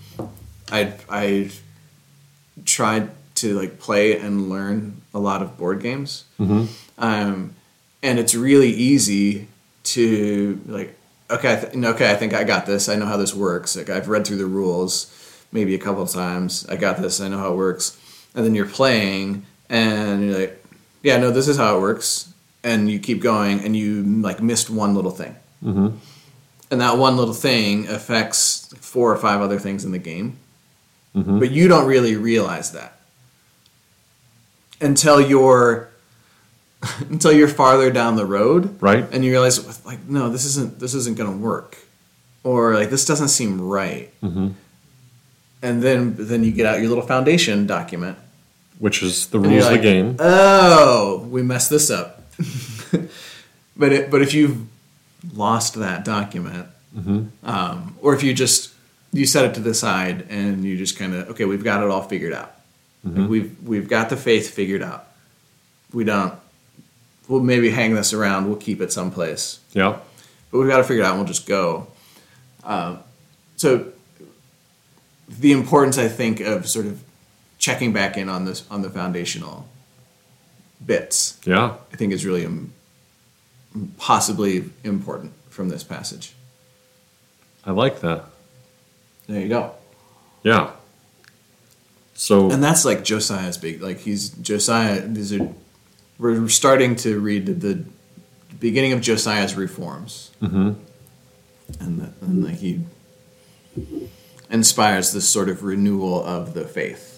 I 0.70 0.94
I 1.08 1.50
tried 2.64 3.10
to 3.36 3.54
like 3.58 3.78
play 3.78 4.18
and 4.18 4.48
learn 4.50 5.00
a 5.14 5.18
lot 5.18 5.42
of 5.42 5.56
board 5.58 5.80
games, 5.80 6.24
um, 6.98 7.54
and 8.02 8.18
it's 8.18 8.34
really 8.34 8.70
easy 8.70 9.48
to 9.84 10.60
like 10.66 10.96
okay 11.30 11.52
I 11.54 11.56
th- 11.56 11.84
okay 11.84 12.10
I 12.10 12.14
think 12.16 12.34
I 12.34 12.44
got 12.44 12.66
this. 12.66 12.88
I 12.88 12.96
know 12.96 13.06
how 13.06 13.16
this 13.16 13.34
works. 13.34 13.76
Like 13.76 13.88
I've 13.90 14.08
read 14.08 14.26
through 14.26 14.38
the 14.38 14.46
rules 14.46 15.08
maybe 15.52 15.74
a 15.74 15.78
couple 15.78 16.02
of 16.02 16.10
times. 16.10 16.66
I 16.68 16.76
got 16.76 16.96
this. 17.00 17.20
I 17.20 17.28
know 17.28 17.38
how 17.38 17.52
it 17.52 17.56
works. 17.56 17.98
And 18.34 18.44
then 18.44 18.54
you're 18.54 18.66
playing 18.66 19.44
and 19.72 20.24
you're 20.26 20.38
like 20.38 20.64
yeah 21.02 21.16
no 21.16 21.30
this 21.32 21.48
is 21.48 21.56
how 21.56 21.76
it 21.76 21.80
works. 21.80 22.28
And 22.64 22.88
you 22.88 23.00
keep 23.00 23.20
going 23.20 23.58
and 23.64 23.74
you 23.76 24.04
like 24.22 24.40
missed 24.40 24.70
one 24.70 24.94
little 24.94 25.10
thing. 25.10 25.34
Mm-hmm. 25.64 25.88
and 26.70 26.80
that 26.80 26.96
one 26.96 27.16
little 27.16 27.34
thing 27.34 27.88
affects 27.88 28.72
four 28.78 29.12
or 29.12 29.16
five 29.16 29.40
other 29.40 29.58
things 29.58 29.84
in 29.84 29.90
the 29.92 29.98
game. 29.98 30.36
Mhm. 31.16 31.40
but 31.40 31.50
you 31.50 31.66
don't 31.68 31.86
really 31.86 32.14
realize 32.16 32.70
that 32.72 32.92
until 34.80 35.20
you're 35.20 35.88
until 37.10 37.32
you're 37.32 37.48
farther 37.48 37.90
down 37.90 38.16
the 38.16 38.26
road. 38.26 38.80
Right. 38.80 39.04
and 39.12 39.24
you 39.24 39.30
realize 39.30 39.84
like 39.84 40.00
no 40.08 40.28
this 40.30 40.44
isn't 40.44 40.78
this 40.80 40.94
isn't 40.94 41.16
going 41.16 41.30
to 41.30 41.36
work. 41.38 41.78
Or 42.44 42.74
like 42.74 42.90
this 42.90 43.04
doesn't 43.04 43.28
seem 43.28 43.60
right. 43.60 44.12
Hmm 44.20 44.50
and 45.64 45.80
then 45.80 46.16
then 46.18 46.42
you 46.42 46.50
get 46.50 46.66
out 46.66 46.80
your 46.80 46.88
little 46.88 47.06
foundation 47.06 47.66
document 47.68 48.18
Which 48.78 49.02
is 49.02 49.28
the 49.28 49.38
rules 49.38 49.52
you're 49.54 49.64
of 49.66 49.70
the 49.72 49.78
game. 49.78 50.16
oh 50.18 51.26
we 51.30 51.42
messed 51.42 51.70
this 51.70 51.90
up 51.90 52.22
but 53.76 53.92
it, 53.92 54.10
but 54.10 54.22
if 54.22 54.34
you've 54.34 54.66
lost 55.34 55.74
that 55.74 56.04
document 56.04 56.66
hmm 56.94 57.26
um, 57.44 57.96
or 58.02 58.14
if 58.14 58.22
you 58.22 58.34
just 58.34 58.70
you 59.12 59.24
set 59.26 59.44
it 59.44 59.54
to 59.54 59.60
the 59.60 59.74
side 59.74 60.26
and 60.30 60.64
you 60.64 60.76
just 60.76 60.98
kind 60.98 61.14
of 61.14 61.30
okay, 61.30 61.44
we've 61.44 61.64
got 61.64 61.82
it 61.82 61.90
all 61.90 62.02
figured 62.02 62.32
out. 62.32 62.54
Like 63.04 63.28
we've 63.28 63.56
we've 63.62 63.88
got 63.88 64.08
the 64.10 64.16
faith 64.16 64.50
figured 64.54 64.82
out. 64.82 65.06
We 65.92 66.04
don't. 66.04 66.34
We'll 67.28 67.40
maybe 67.40 67.68
hang 67.70 67.94
this 67.94 68.12
around. 68.14 68.46
We'll 68.46 68.56
keep 68.56 68.80
it 68.80 68.90
someplace, 68.92 69.58
Yeah. 69.74 69.98
but 70.50 70.58
we've 70.58 70.68
got 70.68 70.78
to 70.78 70.84
figure 70.84 71.02
it 71.02 71.06
out. 71.06 71.10
and 71.12 71.18
We'll 71.20 71.28
just 71.28 71.46
go. 71.46 71.88
Um, 72.64 73.00
so 73.56 73.88
the 75.28 75.52
importance, 75.52 75.98
I 75.98 76.08
think, 76.08 76.40
of 76.40 76.68
sort 76.68 76.86
of 76.86 77.02
checking 77.62 77.92
back 77.92 78.18
in 78.18 78.28
on 78.28 78.44
this 78.44 78.64
on 78.70 78.82
the 78.82 78.90
foundational 78.90 79.66
bits, 80.84 81.38
Yeah. 81.46 81.76
I 81.92 81.96
think, 81.96 82.12
is 82.12 82.26
really 82.26 82.44
um, 82.44 82.72
possibly 83.98 84.64
important 84.84 85.32
from 85.48 85.68
this 85.68 85.84
passage. 85.84 86.34
I 87.64 87.70
like 87.70 88.00
that. 88.00 88.24
There 89.28 89.40
you 89.40 89.48
go. 89.48 89.74
Yeah. 90.42 90.72
So 92.14 92.50
And 92.50 92.62
that's 92.62 92.84
like 92.84 93.04
Josiah's 93.04 93.56
big. 93.56 93.80
Like 93.80 94.00
he's 94.00 94.30
Josiah. 94.30 95.00
These 95.06 95.32
are 95.34 95.48
we're 96.18 96.48
starting 96.48 96.96
to 96.96 97.18
read 97.20 97.46
the, 97.46 97.54
the 97.54 97.84
beginning 98.58 98.92
of 98.92 99.00
Josiah's 99.00 99.54
reforms, 99.54 100.30
Mhm. 100.42 100.74
and 101.80 102.00
the, 102.00 102.08
and 102.20 102.44
like 102.44 102.56
he 102.58 102.80
inspires 104.50 105.12
this 105.12 105.28
sort 105.28 105.48
of 105.48 105.62
renewal 105.62 106.22
of 106.24 106.54
the 106.54 106.64
faith 106.64 107.11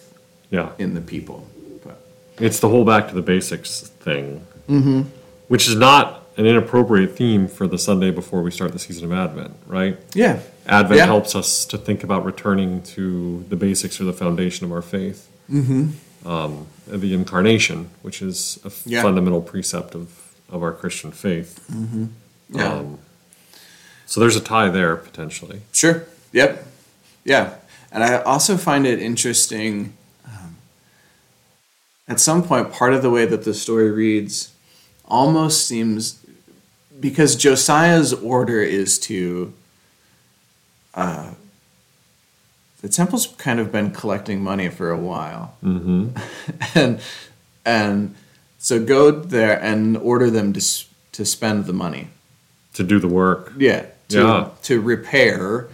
yeah, 0.54 0.68
in 0.78 0.94
the 0.94 1.00
people. 1.00 1.38
But 1.84 1.96
it's 2.38 2.60
the 2.60 2.68
whole 2.68 2.84
back 2.84 3.08
to 3.08 3.14
the 3.14 3.22
basics 3.34 3.80
thing, 4.06 4.26
mm-hmm. 4.68 5.02
which 5.48 5.64
is 5.68 5.76
not 5.76 6.06
an 6.36 6.46
inappropriate 6.46 7.16
theme 7.16 7.46
for 7.48 7.66
the 7.68 7.78
Sunday 7.78 8.10
before 8.10 8.42
we 8.42 8.50
start 8.50 8.72
the 8.72 8.78
season 8.78 9.04
of 9.04 9.12
Advent, 9.12 9.54
right? 9.66 9.96
yeah, 10.14 10.40
Advent 10.66 10.98
Yeah. 10.98 11.06
helps 11.06 11.34
us 11.34 11.64
to 11.66 11.76
think 11.78 12.02
about 12.02 12.24
returning 12.24 12.82
to 12.96 13.44
the 13.50 13.56
basics 13.56 14.00
or 14.00 14.04
the 14.04 14.12
foundation 14.24 14.64
of 14.66 14.72
our 14.72 14.82
faith. 14.82 15.20
Mm-hmm. 15.50 15.82
Um, 16.34 16.66
the 16.88 17.12
incarnation, 17.14 17.78
which 18.02 18.22
is 18.22 18.58
a 18.64 18.70
Yeah. 18.88 19.02
fundamental 19.02 19.42
precept 19.42 19.94
of, 19.94 20.06
of 20.50 20.62
our 20.62 20.72
Christian 20.72 21.12
faith. 21.12 21.50
yeah, 22.50 22.72
Um, 22.72 22.98
so 24.06 24.20
there's 24.20 24.36
a 24.36 24.40
tie 24.40 24.70
there 24.70 24.96
potentially. 24.96 25.60
sure, 25.72 26.04
yep, 26.32 26.66
yeah. 27.24 27.54
And 27.92 28.02
I 28.02 28.10
also 28.22 28.56
find 28.56 28.86
it 28.86 28.98
interesting. 29.00 29.92
At 32.06 32.20
some 32.20 32.42
point, 32.42 32.72
part 32.72 32.92
of 32.92 33.02
the 33.02 33.10
way 33.10 33.24
that 33.26 33.44
the 33.44 33.54
story 33.54 33.90
reads 33.90 34.52
almost 35.06 35.66
seems 35.66 36.20
because 37.00 37.36
Josiah's 37.36 38.12
order 38.12 38.60
is 38.62 38.98
to. 39.00 39.52
Uh, 40.94 41.30
the 42.82 42.88
temple's 42.88 43.26
kind 43.38 43.58
of 43.58 43.72
been 43.72 43.90
collecting 43.90 44.42
money 44.42 44.68
for 44.68 44.90
a 44.90 44.98
while, 44.98 45.54
hmm 45.62 46.08
and 46.74 47.00
and 47.64 48.14
so 48.58 48.84
go 48.84 49.10
there 49.10 49.58
and 49.60 49.96
order 49.96 50.30
them 50.30 50.52
to 50.52 50.60
to 51.12 51.24
spend 51.24 51.64
the 51.64 51.72
money. 51.72 52.08
To 52.74 52.82
do 52.84 52.98
the 52.98 53.08
work. 53.08 53.54
Yeah, 53.56 53.86
to 54.10 54.18
Yeah. 54.18 54.48
to 54.64 54.80
repair, 54.80 55.68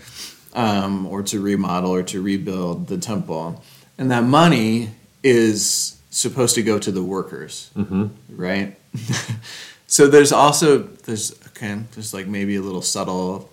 um, 0.55 1.05
or 1.07 1.23
to 1.25 1.41
remodel 1.41 1.91
or 1.91 2.05
to 2.05 2.23
rebuild 2.23 2.87
the 2.87 2.97
temple, 2.99 3.63
and 3.99 4.11
that 4.13 4.23
money 4.25 4.91
is 5.25 5.97
supposed 6.11 6.55
to 6.57 6.63
go 6.63 6.79
to 6.79 6.91
the 6.93 7.03
workers, 7.03 7.71
hmm 7.75 8.07
right? 8.29 8.77
so 9.87 10.07
there's 10.07 10.33
also 10.33 10.79
there's 10.79 11.33
okay, 11.49 11.81
there's 11.95 12.13
like 12.13 12.27
maybe 12.27 12.57
a 12.57 12.63
little 12.63 12.83
subtle 12.83 13.51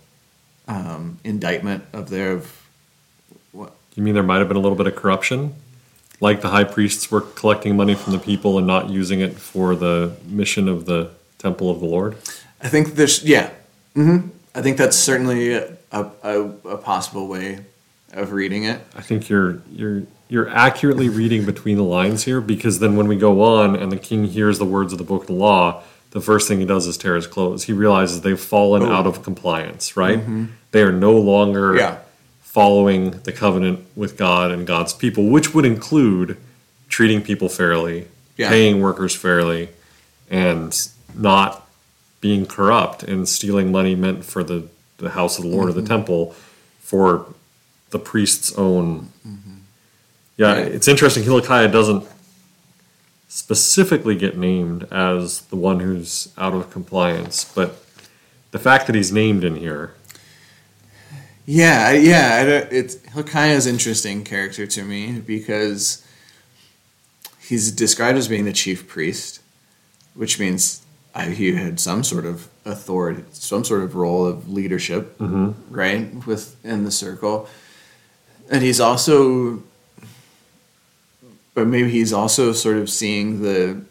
um, 0.67 1.19
indictment 1.23 1.83
of 1.93 2.09
there 2.09 2.31
of 2.33 2.63
what 3.51 3.73
You 3.95 4.03
mean 4.03 4.13
there 4.13 4.23
might 4.23 4.39
have 4.39 4.47
been 4.47 4.57
a 4.57 4.61
little 4.61 4.77
bit 4.77 4.87
of 4.87 4.95
corruption? 4.95 5.53
Like 6.19 6.41
the 6.41 6.49
high 6.49 6.63
priests 6.63 7.11
were 7.11 7.21
collecting 7.21 7.77
money 7.77 7.93
from 7.93 8.13
the 8.13 8.19
people 8.19 8.57
and 8.57 8.65
not 8.65 8.89
using 8.89 9.19
it 9.21 9.35
for 9.37 9.75
the 9.75 10.15
mission 10.25 10.67
of 10.67 10.85
the 10.85 11.11
temple 11.37 11.69
of 11.69 11.79
the 11.79 11.85
Lord? 11.85 12.17
I 12.59 12.69
think 12.69 12.95
there's 12.95 13.23
yeah, 13.23 13.51
hmm 13.93 14.29
I 14.55 14.63
think 14.63 14.77
that's 14.77 14.97
certainly 14.97 15.53
a, 15.53 15.77
a, 15.91 16.41
a 16.65 16.77
possible 16.77 17.27
way 17.27 17.59
of 18.13 18.31
reading 18.31 18.63
it. 18.63 18.81
I 18.95 19.01
think 19.01 19.29
you're 19.29 19.61
you're 19.71 20.03
you're 20.29 20.49
accurately 20.49 21.09
reading 21.09 21.45
between 21.45 21.77
the 21.77 21.83
lines 21.83 22.23
here 22.23 22.41
because 22.41 22.79
then 22.79 22.95
when 22.95 23.07
we 23.07 23.15
go 23.15 23.41
on 23.41 23.75
and 23.75 23.91
the 23.91 23.97
king 23.97 24.25
hears 24.25 24.59
the 24.59 24.65
words 24.65 24.91
of 24.91 24.97
the 24.97 25.03
book 25.03 25.21
of 25.21 25.27
the 25.27 25.33
law, 25.33 25.81
the 26.11 26.21
first 26.21 26.47
thing 26.47 26.59
he 26.59 26.65
does 26.65 26.87
is 26.87 26.97
tear 26.97 27.15
his 27.15 27.27
clothes. 27.27 27.63
He 27.65 27.73
realizes 27.73 28.21
they've 28.21 28.39
fallen 28.39 28.83
Oh. 28.83 28.91
out 28.91 29.07
of 29.07 29.23
compliance, 29.23 29.95
right? 29.95 30.19
Mm-hmm. 30.19 30.45
They 30.71 30.81
are 30.81 30.91
no 30.91 31.13
longer 31.13 31.75
Yeah. 31.75 31.97
following 32.41 33.19
the 33.23 33.31
covenant 33.31 33.85
with 33.95 34.17
God 34.17 34.51
and 34.51 34.65
God's 34.67 34.93
people, 34.93 35.27
which 35.27 35.53
would 35.53 35.65
include 35.65 36.37
treating 36.89 37.21
people 37.21 37.49
fairly, 37.49 38.07
Yeah. 38.37 38.49
paying 38.49 38.81
workers 38.81 39.15
fairly, 39.15 39.69
and 40.29 40.75
not 41.15 41.67
being 42.19 42.45
corrupt 42.45 43.03
and 43.03 43.27
stealing 43.29 43.71
money 43.71 43.95
meant 43.95 44.25
for 44.25 44.43
the, 44.43 44.63
the 44.97 45.11
house 45.11 45.37
of 45.37 45.43
the 45.45 45.49
Lord 45.49 45.69
or 45.69 45.73
the 45.73 45.81
mm-hmm. 45.81 45.87
temple 45.87 46.35
for 46.81 47.27
the 47.91 47.99
priest's 47.99 48.51
own. 48.57 49.09
Mm-hmm. 49.27 49.46
Yeah, 50.37 50.55
it's 50.55 50.87
interesting. 50.87 51.23
Hilkiah 51.23 51.67
doesn't 51.67 52.07
specifically 53.27 54.15
get 54.15 54.37
named 54.37 54.87
as 54.91 55.41
the 55.41 55.55
one 55.55 55.79
who's 55.79 56.31
out 56.37 56.53
of 56.53 56.71
compliance, 56.71 57.43
but 57.43 57.83
the 58.51 58.59
fact 58.59 58.87
that 58.87 58.95
he's 58.95 59.11
named 59.11 59.43
in 59.43 59.55
here, 59.55 59.93
Yeah, 61.45 61.91
yeah. 61.91 62.43
It's 62.71 63.01
Hilkiah's 63.13 63.65
interesting 63.65 64.23
character 64.23 64.67
to 64.67 64.83
me 64.83 65.19
because 65.19 66.05
he's 67.39 67.71
described 67.71 68.17
as 68.17 68.27
being 68.27 68.45
the 68.45 68.53
chief 68.53 68.87
priest, 68.87 69.39
which 70.13 70.39
means 70.39 70.85
uh, 71.15 71.25
he 71.25 71.53
had 71.53 71.79
some 71.79 72.03
sort 72.03 72.25
of 72.25 72.49
authority, 72.65 73.23
some 73.31 73.63
sort 73.63 73.81
of 73.83 73.95
role 73.95 74.25
of 74.25 74.49
leadership, 74.49 75.17
mm-hmm. 75.17 75.51
right, 75.73 76.25
within 76.25 76.83
the 76.83 76.91
circle, 76.91 77.47
and 78.51 78.61
he's 78.61 78.79
also, 78.79 79.63
but 81.57 81.65
maybe 81.65 81.89
he's 81.89 82.13
also 82.13 82.53
sort 82.53 82.77
of 82.77 82.87
seeing 82.87 83.41
the 83.41 83.81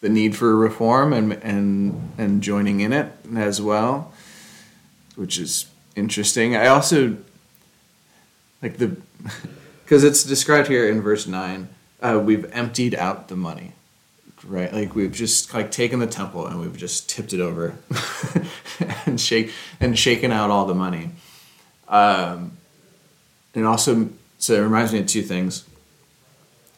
the 0.00 0.08
need 0.08 0.36
for 0.36 0.56
reform 0.56 1.12
and 1.12 1.32
and 1.34 2.12
and 2.18 2.42
joining 2.42 2.80
in 2.80 2.92
it 2.92 3.12
as 3.36 3.62
well 3.62 4.12
which 5.16 5.38
is 5.38 5.66
interesting. 5.94 6.56
I 6.56 6.66
also 6.66 7.16
like 8.62 8.78
the 8.78 8.96
because 9.84 10.04
it's 10.04 10.24
described 10.24 10.68
here 10.68 10.88
in 10.88 11.00
verse 11.00 11.26
nine. 11.26 11.68
Uh, 12.00 12.20
we've 12.22 12.50
emptied 12.52 12.94
out 12.94 13.28
the 13.28 13.36
money, 13.36 13.72
right? 14.44 14.72
Like 14.72 14.94
we've 14.94 15.12
just 15.12 15.54
like 15.54 15.70
taken 15.70 16.00
the 16.00 16.06
temple 16.06 16.46
and 16.46 16.60
we've 16.60 16.76
just 16.76 17.08
tipped 17.08 17.32
it 17.32 17.40
over 17.40 17.76
and 19.06 19.18
shake 19.18 19.52
and 19.80 19.98
shaken 19.98 20.30
out 20.30 20.50
all 20.50 20.66
the 20.66 20.74
money. 20.74 21.10
Um, 21.88 22.58
and 23.54 23.64
also, 23.66 24.10
so 24.38 24.54
it 24.54 24.60
reminds 24.60 24.92
me 24.92 24.98
of 24.98 25.06
two 25.06 25.22
things, 25.22 25.64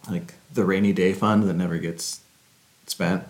like 0.09 0.35
the 0.53 0.65
rainy 0.65 0.93
day 0.93 1.13
fund 1.13 1.45
that 1.45 1.55
never 1.55 1.79
gets 1.79 2.21
spent. 2.87 3.25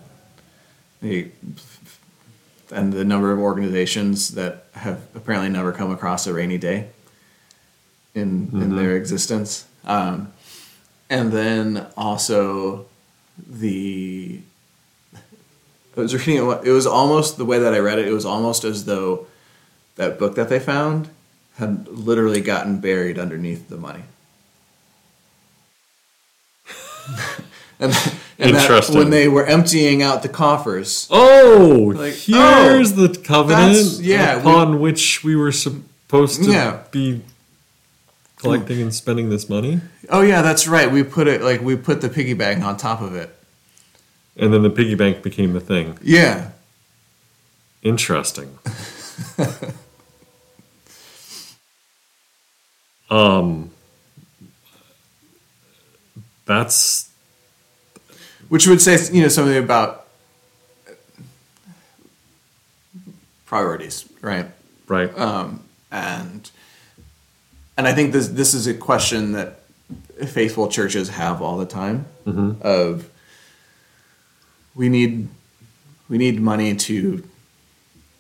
And 1.03 2.93
the 2.93 3.05
number 3.05 3.33
of 3.33 3.39
organizations 3.39 4.31
that 4.35 4.67
have 4.73 5.07
apparently 5.15 5.49
never 5.51 5.73
come 5.73 5.91
across 5.91 6.27
a 6.27 6.35
rainy 6.35 6.59
day 6.59 6.89
in 8.15 8.51
in 8.55 8.77
their 8.77 8.97
existence. 8.97 9.67
Um, 9.85 10.33
and 11.09 11.31
then 11.33 11.87
also 11.97 12.87
the 13.37 14.41
I 15.97 16.01
was 16.01 16.15
reading 16.15 16.37
it. 16.37 16.67
It 16.67 16.73
was 16.73 16.87
almost 16.87 17.39
the 17.39 17.45
way 17.45 17.59
that 17.59 17.73
I 17.73 17.79
read 17.79 17.99
it. 17.99 18.09
It 18.09 18.13
was 18.13 18.27
almost 18.27 18.65
as 18.65 18.85
though 18.85 19.27
that 19.95 20.19
book 20.19 20.35
that 20.35 20.49
they 20.49 20.59
found 20.59 21.09
had 21.57 21.89
literally 21.89 22.41
gotten 22.41 22.81
buried 22.81 23.19
underneath 23.19 23.69
the 23.69 23.79
money. 23.79 24.03
And, 27.79 27.93
and 28.39 28.55
that 28.55 28.91
when 28.91 29.11
they 29.11 29.29
were 29.29 29.45
emptying 29.45 30.03
out 30.03 30.23
the 30.23 30.29
coffers, 30.29 31.07
Oh, 31.11 31.93
Like, 31.95 32.15
here's 32.15 32.93
oh, 32.93 33.07
the 33.07 33.19
covenant 33.23 34.01
yeah, 34.01 34.39
upon 34.39 34.81
which 34.81 35.23
we 35.23 35.37
were 35.37 35.53
supposed 35.53 36.43
to 36.45 36.51
Yeah. 36.51 36.83
be 36.91 37.23
collecting 38.37 38.81
and 38.83 38.95
spending 38.95 39.31
this 39.31 39.49
money. 39.49 39.81
Oh 40.09 40.23
yeah, 40.23 40.43
that's 40.43 40.69
right. 40.69 40.91
We 40.91 41.03
put 41.03 41.27
it 41.27 41.43
like 41.43 41.61
we 41.61 41.77
put 41.77 42.01
the 42.01 42.09
piggy 42.09 42.35
bank 42.35 42.63
on 42.65 42.77
top 42.77 43.01
of 43.01 43.15
it. 43.15 43.31
And 44.37 44.53
then 44.53 44.63
the 44.63 44.71
piggy 44.71 44.95
bank 44.95 45.23
became 45.23 45.53
the 45.55 45.61
thing. 45.61 45.99
Yeah. 46.03 46.51
Interesting. 47.83 48.59
um, 53.11 53.71
that's 56.45 57.11
Which 58.49 58.67
would 58.67 58.81
say 58.81 58.99
you 59.13 59.23
know 59.23 59.29
something 59.29 59.57
about 59.57 60.07
priorities, 63.47 64.09
right? 64.21 64.47
right. 64.89 65.17
Um, 65.19 65.63
and 65.91 66.51
and 67.77 67.87
I 67.87 67.93
think 67.95 68.13
this 68.13 68.29
this 68.29 68.55
is 68.55 68.67
a 68.67 68.75
question 68.75 69.33
that 69.33 69.61
faithful 70.27 70.69
churches 70.69 71.11
have 71.11 71.43
all 71.43 71.57
the 71.59 71.67
time 71.67 72.07
of 72.63 73.09
we 74.75 74.89
need 74.89 75.29
we 76.09 76.19
need 76.19 76.41
money 76.41 76.75
to 76.77 77.23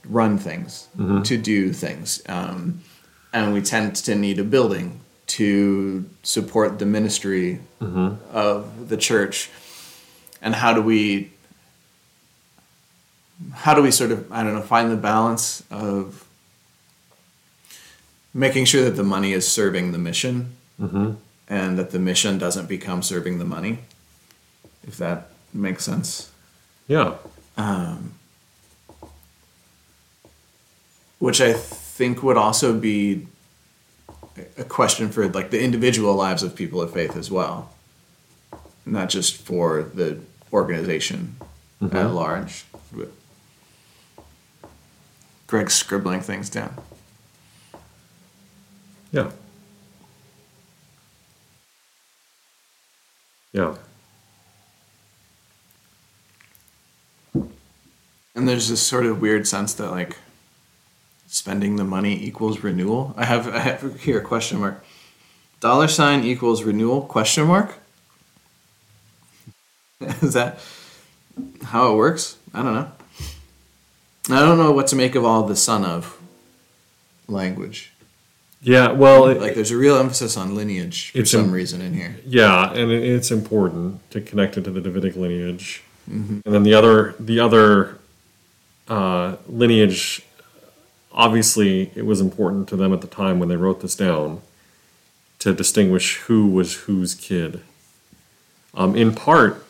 run 0.04 0.38
things 0.38 0.88
to 1.24 1.36
do 1.36 1.72
things. 1.72 2.22
Um, 2.28 2.80
and 3.32 3.52
we 3.52 3.60
tend 3.60 3.96
to 3.96 4.14
need 4.14 4.38
a 4.38 4.44
building 4.44 5.00
to 5.26 6.04
support 6.22 6.78
the 6.78 6.86
ministry 6.86 7.60
of 8.32 8.88
the 8.88 8.96
church 8.96 9.50
and 10.42 10.54
how 10.54 10.72
do 10.72 10.82
we 10.82 11.30
how 13.52 13.74
do 13.74 13.82
we 13.82 13.90
sort 13.90 14.10
of 14.10 14.30
i 14.32 14.42
don't 14.42 14.54
know 14.54 14.62
find 14.62 14.90
the 14.90 14.96
balance 14.96 15.62
of 15.70 16.26
making 18.32 18.64
sure 18.64 18.84
that 18.84 18.96
the 18.96 19.02
money 19.02 19.32
is 19.32 19.48
serving 19.48 19.92
the 19.92 19.98
mission 19.98 20.54
mm-hmm. 20.80 21.12
and 21.48 21.78
that 21.78 21.90
the 21.90 21.98
mission 21.98 22.38
doesn't 22.38 22.68
become 22.68 23.02
serving 23.02 23.38
the 23.38 23.44
money 23.44 23.78
if 24.86 24.96
that 24.98 25.30
makes 25.52 25.84
sense? 25.84 26.30
Yeah. 26.86 27.14
Um, 27.56 28.14
which 31.18 31.40
i 31.40 31.52
think 31.54 32.22
would 32.22 32.36
also 32.36 32.78
be 32.78 33.26
a 34.58 34.64
question 34.64 35.08
for 35.08 35.26
like 35.28 35.50
the 35.50 35.62
individual 35.62 36.14
lives 36.14 36.42
of 36.42 36.54
people 36.54 36.82
of 36.82 36.92
faith 36.92 37.16
as 37.16 37.30
well 37.30 37.72
not 38.86 39.08
just 39.08 39.36
for 39.36 39.82
the 39.82 40.18
organization 40.52 41.36
at 41.82 41.90
mm-hmm. 41.90 42.14
large 42.14 42.64
greg's 45.46 45.74
scribbling 45.74 46.20
things 46.20 46.48
down 46.48 46.74
Yeah. 49.12 49.30
Yeah. 53.52 53.76
And 58.34 58.46
there's 58.46 58.68
this 58.68 58.82
sort 58.82 59.06
of 59.06 59.22
weird 59.22 59.48
sense 59.48 59.72
that 59.74 59.90
like 59.90 60.18
spending 61.26 61.76
the 61.76 61.84
money 61.84 62.22
equals 62.22 62.60
renewal. 62.60 63.14
I 63.16 63.24
have 63.24 63.48
I 63.48 63.60
have 63.60 64.00
here 64.00 64.18
a 64.18 64.22
question 64.22 64.60
mark. 64.60 64.84
Dollar 65.60 65.88
sign 65.88 66.22
equals 66.24 66.62
renewal 66.62 67.00
question 67.00 67.46
mark? 67.46 67.78
Is 70.22 70.34
that 70.34 70.58
how 71.62 71.92
it 71.92 71.96
works? 71.96 72.36
I 72.52 72.62
don't 72.62 72.74
know. 72.74 72.90
I 74.28 74.40
don't 74.40 74.58
know 74.58 74.72
what 74.72 74.88
to 74.88 74.96
make 74.96 75.14
of 75.14 75.24
all 75.24 75.44
the 75.44 75.56
son 75.56 75.84
of 75.84 76.18
language. 77.28 77.92
Yeah. 78.60 78.90
Well, 78.92 79.26
it- 79.28 79.40
Like 79.40 79.54
there's 79.54 79.70
a 79.70 79.76
real 79.76 79.96
emphasis 79.96 80.36
on 80.36 80.54
lineage 80.54 81.12
for 81.12 81.24
some 81.24 81.44
im- 81.46 81.52
reason 81.52 81.80
in 81.80 81.94
here. 81.94 82.16
Yeah, 82.26 82.72
and 82.72 82.90
it- 82.90 83.04
it's 83.04 83.30
important 83.30 84.08
to 84.10 84.20
connect 84.20 84.56
it 84.56 84.64
to 84.64 84.70
the 84.70 84.80
Davidic 84.80 85.16
lineage, 85.16 85.82
and 86.08 86.42
then 86.44 86.62
the 86.62 86.74
other 86.74 87.14
the 87.18 87.40
other 87.40 87.98
uh, 88.88 89.36
lineage. 89.48 90.22
Obviously, 91.12 91.90
it 91.94 92.04
was 92.04 92.20
important 92.20 92.68
to 92.68 92.76
them 92.76 92.92
at 92.92 93.00
the 93.00 93.06
time 93.06 93.38
when 93.38 93.48
they 93.48 93.56
wrote 93.56 93.80
this 93.80 93.94
down 93.96 94.42
to 95.38 95.54
distinguish 95.54 96.16
who 96.26 96.46
was 96.46 96.74
whose 96.84 97.14
kid. 97.14 97.60
Um, 98.74 98.94
in 98.94 99.14
part, 99.14 99.64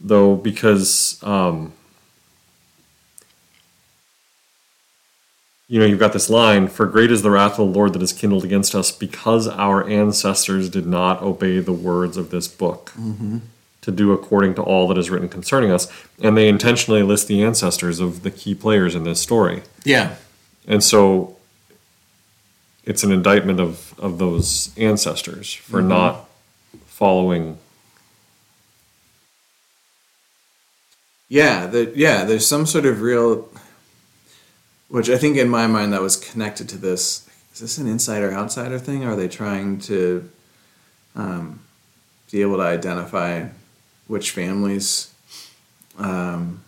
though, 0.00 0.36
because 0.36 1.22
um, 1.22 1.72
you 5.68 5.78
know, 5.78 5.84
you've 5.84 5.98
got 5.98 6.14
this 6.14 6.30
line, 6.30 6.66
for 6.66 6.86
great 6.86 7.10
is 7.12 7.20
the 7.22 7.30
wrath 7.30 7.52
of 7.52 7.58
the 7.58 7.78
Lord 7.78 7.92
that 7.92 8.02
is 8.02 8.12
kindled 8.14 8.42
against 8.42 8.74
us 8.74 8.90
because 8.90 9.46
our 9.46 9.86
ancestors 9.86 10.70
did 10.70 10.86
not 10.86 11.20
obey 11.20 11.60
the 11.60 11.74
words 11.74 12.16
of 12.16 12.30
this 12.30 12.48
book 12.48 12.92
to 13.82 13.90
do 13.90 14.12
according 14.12 14.54
to 14.54 14.62
all 14.62 14.88
that 14.88 14.96
is 14.96 15.10
written 15.10 15.28
concerning 15.28 15.70
us. 15.70 15.92
And 16.22 16.36
they 16.36 16.48
intentionally 16.48 17.02
list 17.02 17.28
the 17.28 17.42
ancestors 17.42 18.00
of 18.00 18.22
the 18.22 18.30
key 18.30 18.54
players 18.54 18.94
in 18.94 19.04
this 19.04 19.20
story. 19.20 19.62
Yeah. 19.84 20.16
And 20.66 20.82
so 20.82 21.36
it's 22.84 23.04
an 23.04 23.12
indictment 23.12 23.60
of, 23.60 23.94
of 23.98 24.18
those 24.18 24.76
ancestors 24.78 25.52
for 25.52 25.82
not 25.82 26.28
following. 26.86 27.58
Yeah, 31.28 31.70
yeah, 31.94 32.24
there's 32.24 32.46
some 32.46 32.64
sort 32.64 32.86
of 32.86 33.02
real, 33.02 33.50
which 34.88 35.10
I 35.10 35.18
think 35.18 35.36
in 35.36 35.50
my 35.50 35.66
mind 35.66 35.92
that 35.92 36.00
was 36.00 36.16
connected 36.16 36.70
to 36.70 36.78
this. 36.78 37.28
Is 37.52 37.60
this 37.60 37.78
an 37.78 37.86
insider 37.86 38.32
outsider 38.32 38.78
thing? 38.78 39.04
Are 39.04 39.14
they 39.14 39.28
trying 39.28 39.78
to 39.80 40.30
um, 41.14 41.60
be 42.30 42.40
able 42.40 42.56
to 42.56 42.62
identify 42.62 43.48
which 44.06 44.30
families 44.30 45.12
um, 45.98 46.62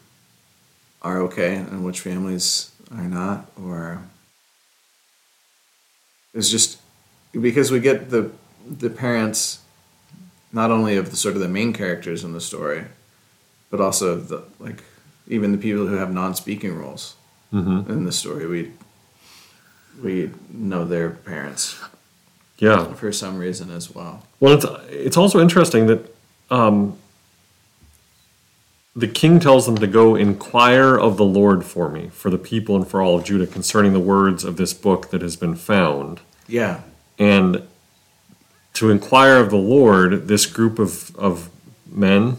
are 1.01 1.23
okay 1.23 1.55
and 1.57 1.83
which 1.83 2.01
families 2.01 2.71
are 2.95 3.09
not? 3.09 3.51
Or 3.65 4.03
it's 6.35 6.51
just 6.51 6.79
because 7.33 7.71
we 7.71 7.81
get 7.81 8.11
the 8.11 8.31
the 8.69 8.91
parents 8.91 9.61
not 10.53 10.71
only 10.71 10.99
of 10.99 11.11
the 11.11 11.17
sort 11.17 11.35
of 11.35 11.41
the 11.41 11.49
main 11.49 11.73
characters 11.73 12.25
in 12.25 12.35
the 12.35 12.41
story 12.43 12.85
but 13.71 13.81
also 13.81 14.17
the 14.17 14.43
like 14.59 14.83
even 15.29 15.53
the 15.53 15.59
people 15.59 15.87
who 15.87 15.95
have 15.97 16.13
non-speaking 16.13 16.75
roles 16.77 17.15
in 17.53 18.05
the 18.05 18.13
story 18.13 18.47
we 18.47 18.71
we 20.03 20.31
know 20.53 20.85
their 20.85 21.11
parents 21.11 21.77
Yeah. 22.59 22.93
for 22.95 23.13
some 23.13 23.39
reason 23.39 23.71
as 23.71 23.91
well 23.95 24.23
Well, 24.41 24.55
it's 24.55 24.67
it's 24.91 25.17
also 25.17 25.41
interesting 25.41 25.87
that 25.87 26.15
um, 26.51 26.97
the 28.97 29.09
king 29.09 29.39
tells 29.41 29.67
them 29.67 29.77
to 29.79 29.87
go 29.87 30.17
inquire 30.17 30.97
of 30.99 31.17
the 31.17 31.25
Lord 31.25 31.65
for 31.65 31.89
me, 31.89 32.09
for 32.13 32.29
the 32.31 32.39
people 32.39 32.75
and 32.77 32.87
for 32.87 33.01
all 33.01 33.17
of 33.19 33.25
Judah, 33.25 33.47
concerning 33.47 33.93
the 33.93 34.01
words 34.01 34.45
of 34.45 34.57
this 34.57 34.75
book 34.75 35.11
that 35.11 35.23
has 35.23 35.37
been 35.37 35.55
found. 35.55 36.21
yeah 36.49 36.81
And 37.19 37.63
to 38.75 38.91
inquire 38.91 39.37
of 39.39 39.51
the 39.51 39.57
Lord, 39.77 40.27
this 40.29 40.47
group 40.47 40.79
of, 40.79 41.15
of 41.17 41.51
men 41.87 42.37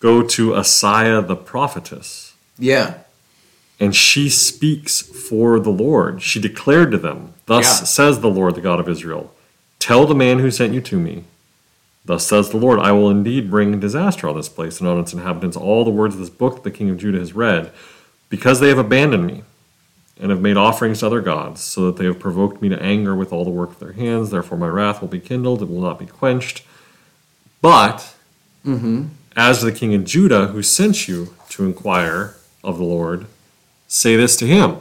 go 0.00 0.22
to 0.22 0.50
Asaiah 0.50 1.26
the 1.26 1.36
prophetess, 1.36 2.34
yeah 2.58 2.94
and 3.80 3.96
she 3.96 4.28
speaks 4.28 5.00
for 5.00 5.58
the 5.58 5.70
Lord. 5.70 6.20
She 6.20 6.38
declared 6.38 6.90
to 6.92 6.98
them, 6.98 7.32
Thus 7.46 7.64
Yeah. 7.64 7.86
says 7.86 8.20
the 8.20 8.28
Lord, 8.28 8.54
the 8.54 8.60
God 8.60 8.78
of 8.78 8.88
Israel, 8.88 9.32
Tell 9.78 10.06
the 10.06 10.14
man 10.14 10.40
who 10.40 10.50
sent 10.50 10.74
you 10.74 10.82
to 10.82 10.98
me, 11.00 11.24
Thus 12.04 12.26
says 12.26 12.50
the 12.50 12.58
Lord, 12.58 12.78
I 12.78 12.92
will 12.92 13.08
indeed 13.08 13.50
bring 13.50 13.80
disaster 13.80 14.28
on 14.28 14.36
this 14.36 14.50
place 14.50 14.78
and 14.78 14.88
on 14.88 15.00
its 15.00 15.14
inhabitants 15.14 15.56
all 15.56 15.84
the 15.84 15.90
words 15.90 16.14
of 16.14 16.20
this 16.20 16.30
book 16.30 16.56
that 16.56 16.64
the 16.64 16.70
king 16.70 16.90
of 16.90 16.98
Judah 16.98 17.18
has 17.18 17.32
read, 17.34 17.72
because 18.28 18.60
they 18.60 18.68
have 18.68 18.78
abandoned 18.78 19.26
me 19.26 19.42
and 20.20 20.30
have 20.30 20.42
made 20.42 20.58
offerings 20.58 21.00
to 21.00 21.06
other 21.06 21.22
gods, 21.22 21.62
so 21.62 21.86
that 21.86 21.96
they 21.96 22.04
have 22.04 22.18
provoked 22.18 22.60
me 22.60 22.68
to 22.68 22.82
anger 22.82 23.14
with 23.16 23.32
all 23.32 23.44
the 23.44 23.50
work 23.50 23.70
of 23.70 23.78
their 23.78 23.92
hands. 23.92 24.30
Therefore, 24.30 24.58
my 24.58 24.68
wrath 24.68 25.00
will 25.00 25.08
be 25.08 25.20
kindled, 25.20 25.62
it 25.62 25.70
will 25.70 25.80
not 25.80 25.98
be 25.98 26.04
quenched. 26.06 26.62
But 27.62 28.14
mm-hmm. 28.66 29.06
As 29.36 29.62
the 29.62 29.72
king 29.72 29.94
of 29.94 30.04
Judah 30.04 30.48
who 30.48 30.62
sent 30.62 31.08
you 31.08 31.34
to 31.50 31.64
inquire 31.64 32.36
of 32.62 32.78
the 32.78 32.84
Lord, 32.84 33.26
say 33.88 34.16
this 34.16 34.36
to 34.36 34.46
him 34.46 34.80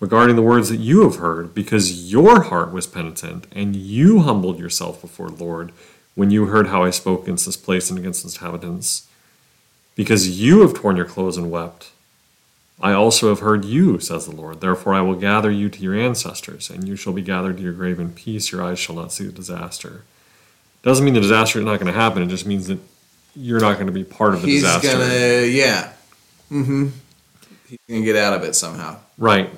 regarding 0.00 0.36
the 0.36 0.42
words 0.42 0.68
that 0.68 0.80
you 0.80 1.02
have 1.02 1.16
heard, 1.16 1.54
because 1.54 2.12
your 2.12 2.42
heart 2.42 2.72
was 2.72 2.86
penitent 2.86 3.46
and 3.52 3.74
you 3.74 4.20
humbled 4.20 4.58
yourself 4.58 5.00
before 5.00 5.30
the 5.30 5.42
Lord 5.42 5.72
when 6.14 6.30
you 6.30 6.46
heard 6.46 6.68
how 6.68 6.82
I 6.82 6.90
spoke 6.90 7.22
against 7.22 7.46
this 7.46 7.56
place 7.56 7.88
and 7.88 7.98
against 7.98 8.24
its 8.24 8.36
inhabitants. 8.36 9.08
Because 9.94 10.40
you 10.40 10.60
have 10.60 10.74
torn 10.74 10.96
your 10.96 11.06
clothes 11.06 11.36
and 11.36 11.50
wept. 11.50 11.90
I 12.80 12.92
also 12.92 13.28
have 13.28 13.38
heard 13.38 13.64
you, 13.64 14.00
says 14.00 14.26
the 14.26 14.34
Lord. 14.34 14.60
Therefore 14.60 14.94
I 14.94 15.00
will 15.00 15.14
gather 15.14 15.50
you 15.50 15.70
to 15.70 15.80
your 15.80 15.94
ancestors, 15.94 16.68
and 16.68 16.86
you 16.86 16.96
shall 16.96 17.12
be 17.12 17.22
gathered 17.22 17.56
to 17.58 17.62
your 17.62 17.72
grave 17.72 18.00
in 18.00 18.12
peace. 18.12 18.50
Your 18.50 18.62
eyes 18.62 18.78
shall 18.78 18.96
not 18.96 19.12
see 19.12 19.24
the 19.24 19.32
disaster. 19.32 20.02
Doesn't 20.84 21.04
mean 21.04 21.14
the 21.14 21.20
disaster 21.20 21.58
is 21.58 21.64
not 21.64 21.80
going 21.80 21.92
to 21.92 21.98
happen. 21.98 22.22
It 22.22 22.28
just 22.28 22.46
means 22.46 22.66
that 22.68 22.78
you're 23.34 23.60
not 23.60 23.74
going 23.74 23.86
to 23.86 23.92
be 23.92 24.04
part 24.04 24.34
of 24.34 24.42
the 24.42 24.48
he's 24.48 24.62
disaster. 24.62 24.92
gonna 24.92 25.46
yeah 25.46 25.92
mm-hmm 26.50 26.88
he's 27.68 27.78
gonna 27.88 28.04
get 28.04 28.14
out 28.16 28.32
of 28.34 28.44
it 28.44 28.54
somehow 28.54 28.96
Right. 29.18 29.50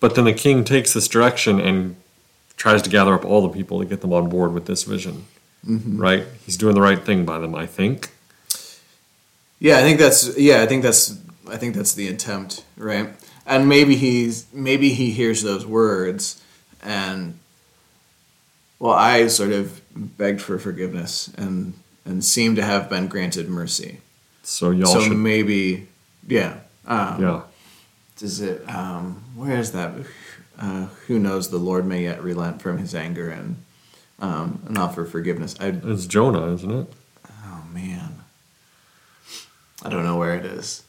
But 0.00 0.14
then 0.16 0.24
the 0.24 0.32
king 0.32 0.64
takes 0.64 0.92
this 0.92 1.08
direction 1.08 1.60
and 1.60 1.96
tries 2.56 2.82
to 2.82 2.90
gather 2.90 3.14
up 3.14 3.24
all 3.24 3.40
the 3.42 3.48
people 3.48 3.78
to 3.80 3.84
get 3.86 4.00
them 4.00 4.12
on 4.12 4.28
board 4.28 4.52
with 4.52 4.66
this 4.66 4.82
vision. 4.84 5.26
Right? 5.66 6.26
He's 6.44 6.56
doing 6.58 6.74
the 6.74 6.82
right 6.82 7.02
thing 7.02 7.24
by 7.24 7.38
them, 7.38 7.54
I 7.54 7.66
think. 7.66 8.10
Yeah, 9.58 9.78
I 9.78 9.82
think 9.82 9.98
that's 9.98 10.36
yeah, 10.36 10.60
I 10.62 10.66
think 10.66 10.82
that's 10.82 11.18
I 11.48 11.56
think 11.56 11.74
that's 11.74 11.94
the 11.94 12.08
attempt, 12.08 12.64
right? 12.76 13.08
And 13.46 13.68
maybe 13.68 13.96
he's 13.96 14.46
maybe 14.52 14.90
he 14.90 15.10
hears 15.10 15.42
those 15.42 15.64
words 15.64 16.42
and 16.82 17.38
well, 18.78 18.92
I 18.92 19.28
sort 19.28 19.52
of 19.52 19.80
begged 19.94 20.40
for 20.40 20.58
forgiveness 20.58 21.28
and 21.36 21.74
and 22.04 22.24
seem 22.24 22.54
to 22.56 22.62
have 22.62 22.88
been 22.90 23.06
granted 23.08 23.48
mercy. 23.48 24.00
So 24.42 24.70
y'all 24.70 24.92
so 24.92 25.00
should. 25.00 25.16
maybe 25.16 25.88
yeah. 26.26 26.58
Um, 26.86 27.22
yeah. 27.22 27.40
Does 28.18 28.40
it 28.40 28.68
um 28.68 29.22
where 29.34 29.58
is 29.58 29.72
that? 29.72 29.92
uh, 30.58 30.86
who 31.06 31.18
knows, 31.18 31.50
the 31.50 31.58
Lord 31.58 31.84
may 31.86 32.04
yet 32.04 32.22
relent 32.22 32.62
from 32.62 32.78
his 32.78 32.94
anger 32.94 33.28
and, 33.28 33.56
um, 34.20 34.62
and 34.68 34.78
offer 34.78 35.04
forgiveness. 35.04 35.56
I, 35.60 35.68
It's 35.84 36.06
Jonah, 36.06 36.52
isn't 36.54 36.70
it? 36.70 36.92
oh 37.28 37.64
man, 37.72 38.20
I 39.84 39.88
don't 39.88 40.04
know 40.04 40.16
where 40.16 40.34
it 40.36 40.44
is. 40.44 40.84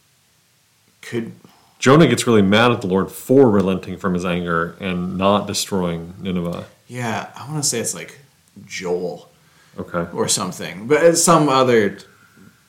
Could 1.01 1.31
Jonah 1.79 2.07
gets 2.07 2.25
really 2.25 2.41
mad 2.41 2.71
at 2.71 2.81
the 2.81 2.87
Lord 2.87 3.11
for 3.11 3.49
relenting 3.49 3.97
from 3.97 4.13
his 4.13 4.25
anger 4.25 4.75
and 4.79 5.17
not 5.17 5.45
destroying 5.47 6.13
Nineveh. 6.19 6.65
yeah, 6.87 7.31
I 7.35 7.49
want 7.49 7.63
to 7.63 7.67
say 7.69 7.79
it's 7.79 7.93
like 7.95 8.19
Joel 8.65 9.29
Okay. 9.77 10.07
or 10.13 10.27
something, 10.27 10.87
but 10.87 11.03
it's 11.03 11.21
some 11.23 11.49
other 11.49 11.97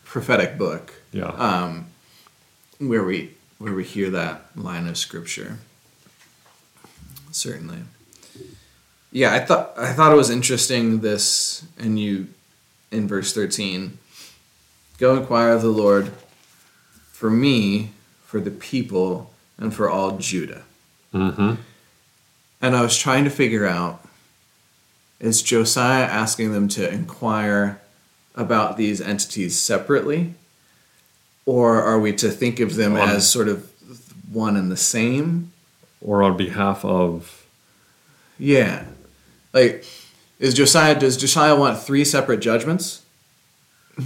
prophetic 0.04 0.58
book. 0.58 0.92
Yeah. 1.12 1.28
um, 1.28 1.86
where 2.78 3.02
we 3.04 3.30
where 3.58 3.72
we 3.72 3.84
hear 3.84 4.10
that 4.10 4.48
line 4.56 4.86
of 4.86 4.98
scripture. 4.98 5.58
Certainly. 7.30 7.78
Yeah, 9.12 9.32
I 9.34 9.40
thought 9.40 9.72
I 9.78 9.92
thought 9.92 10.12
it 10.12 10.16
was 10.16 10.30
interesting 10.30 11.00
this 11.00 11.64
and 11.78 11.98
you 11.98 12.28
in 12.90 13.08
verse 13.08 13.32
13 13.32 13.98
go 14.98 15.16
inquire 15.16 15.50
of 15.50 15.62
the 15.62 15.68
Lord 15.68 16.12
for 17.12 17.30
me, 17.30 17.90
for 18.24 18.40
the 18.40 18.50
people, 18.50 19.32
and 19.58 19.72
for 19.74 19.88
all 19.90 20.18
Judah. 20.18 20.62
mm-hmm. 21.14 21.54
And 22.62 22.76
I 22.76 22.82
was 22.82 22.96
trying 22.96 23.24
to 23.24 23.30
figure 23.30 23.66
out 23.66 24.05
is 25.18 25.42
Josiah 25.42 26.04
asking 26.04 26.52
them 26.52 26.68
to 26.68 26.88
inquire 26.90 27.80
about 28.34 28.76
these 28.76 29.00
entities 29.00 29.58
separately? 29.58 30.34
Or 31.46 31.80
are 31.82 31.98
we 31.98 32.12
to 32.14 32.30
think 32.30 32.60
of 32.60 32.74
them 32.74 32.94
On- 32.94 33.08
as 33.08 33.30
sort 33.30 33.48
of 33.48 33.70
one 34.30 34.56
and 34.56 34.70
the 34.70 34.76
same? 34.76 35.52
Or 36.00 36.22
on 36.22 36.36
behalf 36.36 36.84
of. 36.84 37.46
Yeah. 38.38 38.84
Like, 39.52 39.84
is 40.38 40.52
Josiah, 40.52 40.98
does 40.98 41.16
Josiah 41.16 41.56
want 41.56 41.80
three 41.80 42.04
separate 42.04 42.40
judgments? 42.40 43.02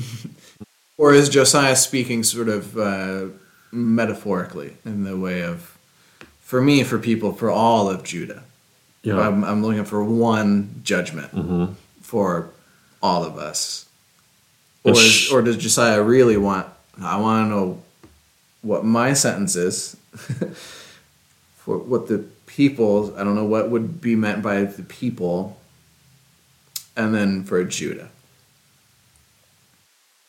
or 0.96 1.12
is 1.12 1.28
Josiah 1.28 1.74
speaking 1.74 2.22
sort 2.22 2.48
of 2.48 2.78
uh, 2.78 3.26
metaphorically 3.72 4.76
in 4.84 5.02
the 5.02 5.16
way 5.16 5.42
of, 5.42 5.76
for 6.40 6.60
me, 6.60 6.84
for 6.84 6.98
people, 6.98 7.32
for 7.32 7.50
all 7.50 7.90
of 7.90 8.04
Judah? 8.04 8.44
Yeah. 9.02 9.18
I'm, 9.18 9.44
I'm 9.44 9.62
looking 9.64 9.84
for 9.84 10.02
one 10.04 10.80
judgment 10.84 11.34
Mhm. 11.34 11.74
for 12.02 12.50
all 13.02 13.24
of 13.24 13.38
us. 13.38 13.86
Or, 14.84 14.92
is, 14.92 15.30
or 15.32 15.42
does 15.42 15.56
Josiah 15.56 16.02
really 16.02 16.36
want, 16.36 16.66
I 17.00 17.16
want 17.18 17.44
to 17.46 17.50
know 17.50 17.82
what 18.62 18.84
my 18.84 19.12
sentence 19.14 19.56
is 19.56 19.96
for 21.56 21.78
what 21.78 22.08
the 22.08 22.24
people, 22.46 23.14
I 23.16 23.24
don't 23.24 23.34
know 23.34 23.44
what 23.44 23.70
would 23.70 24.00
be 24.00 24.16
meant 24.16 24.42
by 24.42 24.64
the 24.64 24.82
people, 24.82 25.58
and 26.96 27.14
then 27.14 27.44
for 27.44 27.62
Judah. 27.64 28.08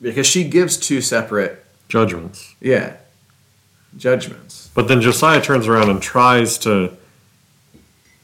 Because 0.02 0.26
she 0.28 0.44
gives 0.44 0.78
two 0.78 1.02
separate, 1.02 1.64
Judgments. 1.88 2.56
yeah, 2.60 2.96
judgments. 3.98 4.70
But 4.74 4.88
then 4.88 5.02
Josiah 5.02 5.42
turns 5.42 5.68
around 5.68 5.90
and 5.90 6.02
tries 6.02 6.58
to 6.60 6.96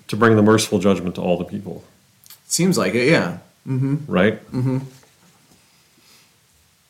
to 0.08 0.16
bring 0.16 0.36
the 0.36 0.42
merciful 0.42 0.80
judgment 0.80 1.16
to 1.16 1.22
all 1.22 1.38
the 1.38 1.46
people, 1.46 1.84
Seems 2.48 2.78
like 2.78 2.96
it, 2.96 3.10
yeah. 3.10 3.40
right? 3.66 4.52
Mm-hmm. 4.52 4.80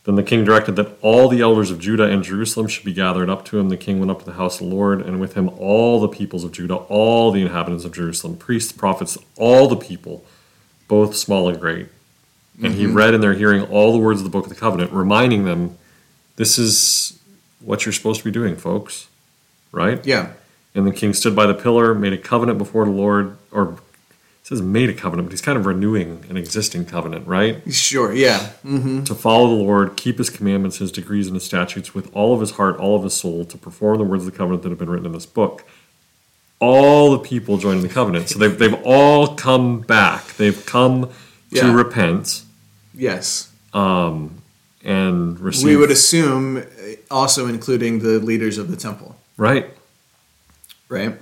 Then 0.03 0.15
the 0.15 0.23
king 0.23 0.45
directed 0.45 0.75
that 0.77 0.97
all 1.01 1.27
the 1.27 1.41
elders 1.41 1.71
of 1.71 1.79
Judah 1.79 2.05
and 2.05 2.23
Jerusalem 2.23 2.67
should 2.67 2.85
be 2.85 2.93
gathered 2.93 3.29
up 3.29 3.43
to 3.45 3.59
him. 3.59 3.69
The 3.69 3.75
king 3.75 3.99
went 3.99 4.11
up 4.11 4.19
to 4.19 4.25
the 4.25 4.33
house 4.33 4.61
of 4.61 4.69
the 4.69 4.73
Lord, 4.75 5.01
and 5.01 5.19
with 5.19 5.33
him 5.33 5.49
all 5.57 5.99
the 5.99 6.07
peoples 6.07 6.43
of 6.43 6.51
Judah, 6.53 6.75
all 6.75 7.31
the 7.31 7.41
inhabitants 7.41 7.83
of 7.83 7.91
Jerusalem, 7.91 8.37
priests, 8.37 8.71
prophets, 8.71 9.17
all 9.35 9.67
the 9.67 9.75
people, 9.75 10.23
both 10.87 11.15
small 11.15 11.49
and 11.49 11.59
great. 11.59 11.89
And 12.63 12.73
he 12.73 12.87
read 12.87 13.13
in 13.13 13.21
their 13.21 13.33
hearing 13.33 13.63
all 13.63 13.91
the 13.91 13.99
words 13.99 14.19
of 14.19 14.23
the 14.23 14.29
book 14.31 14.45
of 14.45 14.49
the 14.49 14.55
covenant, 14.55 14.91
reminding 14.91 15.45
them, 15.45 15.77
this 16.37 16.57
is 16.57 17.19
what 17.59 17.85
you're 17.85 17.93
supposed 17.93 18.19
to 18.19 18.25
be 18.25 18.31
doing, 18.31 18.55
folks. 18.55 19.07
Right? 19.71 20.03
Yeah. 20.05 20.31
And 20.77 20.85
the 20.87 20.91
king 20.93 21.13
stood 21.13 21.35
by 21.35 21.47
the 21.47 21.53
pillar, 21.55 21.93
made 21.95 22.13
a 22.13 22.17
covenant 22.19 22.57
before 22.59 22.85
the 22.85 22.91
Lord, 22.91 23.35
or 23.51 23.71
it 23.73 23.77
says 24.43 24.61
made 24.61 24.89
a 24.89 24.93
covenant, 24.93 25.27
but 25.27 25.31
he's 25.33 25.41
kind 25.41 25.57
of 25.57 25.65
renewing 25.65 26.23
an 26.29 26.37
existing 26.37 26.85
covenant, 26.85 27.27
right? 27.27 27.61
Sure, 27.73 28.13
yeah. 28.13 28.51
To 28.63 29.15
follow 29.15 29.47
the 29.49 29.55
Lord, 29.63 29.97
keep 29.97 30.19
his 30.19 30.29
commandments, 30.29 30.77
his 30.77 30.91
decrees, 30.91 31.25
and 31.27 31.35
his 31.35 31.43
statutes 31.43 31.95
with 31.95 32.15
all 32.15 32.33
of 32.33 32.39
his 32.41 32.51
heart, 32.51 32.77
all 32.77 32.95
of 32.95 33.03
his 33.03 33.13
soul, 33.15 33.43
to 33.45 33.57
perform 33.57 33.97
the 33.97 34.03
words 34.03 34.25
of 34.25 34.31
the 34.31 34.37
covenant 34.37 34.61
that 34.63 34.69
have 34.69 34.77
been 34.77 34.89
written 34.89 35.07
in 35.07 35.11
this 35.13 35.25
book. 35.25 35.63
All 36.59 37.11
the 37.11 37.19
people 37.19 37.57
joined 37.57 37.81
the 37.83 37.89
covenant. 37.89 38.29
So 38.29 38.39
they've, 38.39 38.57
they've 38.57 38.79
all 38.85 39.35
come 39.35 39.81
back. 39.81 40.27
They've 40.37 40.63
come 40.65 41.09
Yeah. 41.49 41.63
to 41.63 41.71
repent 41.71 42.43
Yes. 42.93 43.51
and 43.73 45.39
receive. 45.39 45.65
We 45.65 45.75
would 45.75 45.91
assume 45.91 46.57
uh, 46.57 46.61
also 47.11 47.47
including 47.47 47.99
the 47.99 48.19
leaders 48.19 48.57
of 48.57 48.69
the 48.69 48.77
temple, 48.77 49.15
right? 49.37 49.69
Right? 50.89 51.15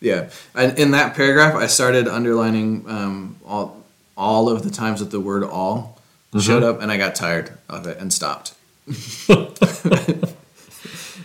Yeah. 0.00 0.30
And 0.54 0.78
in 0.78 0.90
that 0.92 1.14
paragraph, 1.14 1.54
I 1.54 1.66
started 1.66 2.08
underlining 2.08 2.84
um, 2.88 3.36
all 3.46 3.82
all 4.16 4.48
of 4.48 4.62
the 4.62 4.70
times 4.70 5.00
that 5.00 5.10
the 5.10 5.20
word 5.20 5.42
"all" 5.44 5.98
showed 6.40 6.62
up, 6.62 6.80
and 6.82 6.90
I 6.92 6.96
got 6.96 7.14
tired 7.14 7.52
of 7.68 7.86
it 7.86 7.98
and 7.98 8.12
stopped 8.12 8.54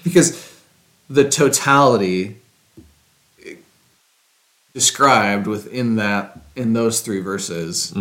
because 0.04 0.54
the 1.10 1.28
totality 1.30 2.38
described 4.73 5.47
within 5.47 5.95
that 5.95 6.39
in 6.56 6.73
those 6.73 7.02
three 7.02 7.19
verses 7.21 7.93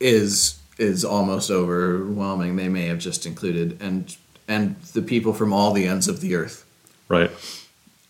is 0.00 0.58
is 0.78 1.04
almost 1.04 1.50
overwhelming. 1.50 2.56
They 2.56 2.68
may 2.68 2.86
have 2.86 2.98
just 2.98 3.26
included 3.26 3.80
and 3.80 4.14
and 4.48 4.76
the 4.94 5.02
people 5.02 5.32
from 5.32 5.52
all 5.52 5.72
the 5.72 5.86
ends 5.86 6.08
of 6.08 6.20
the 6.20 6.34
earth 6.34 6.64
Right. 7.08 7.30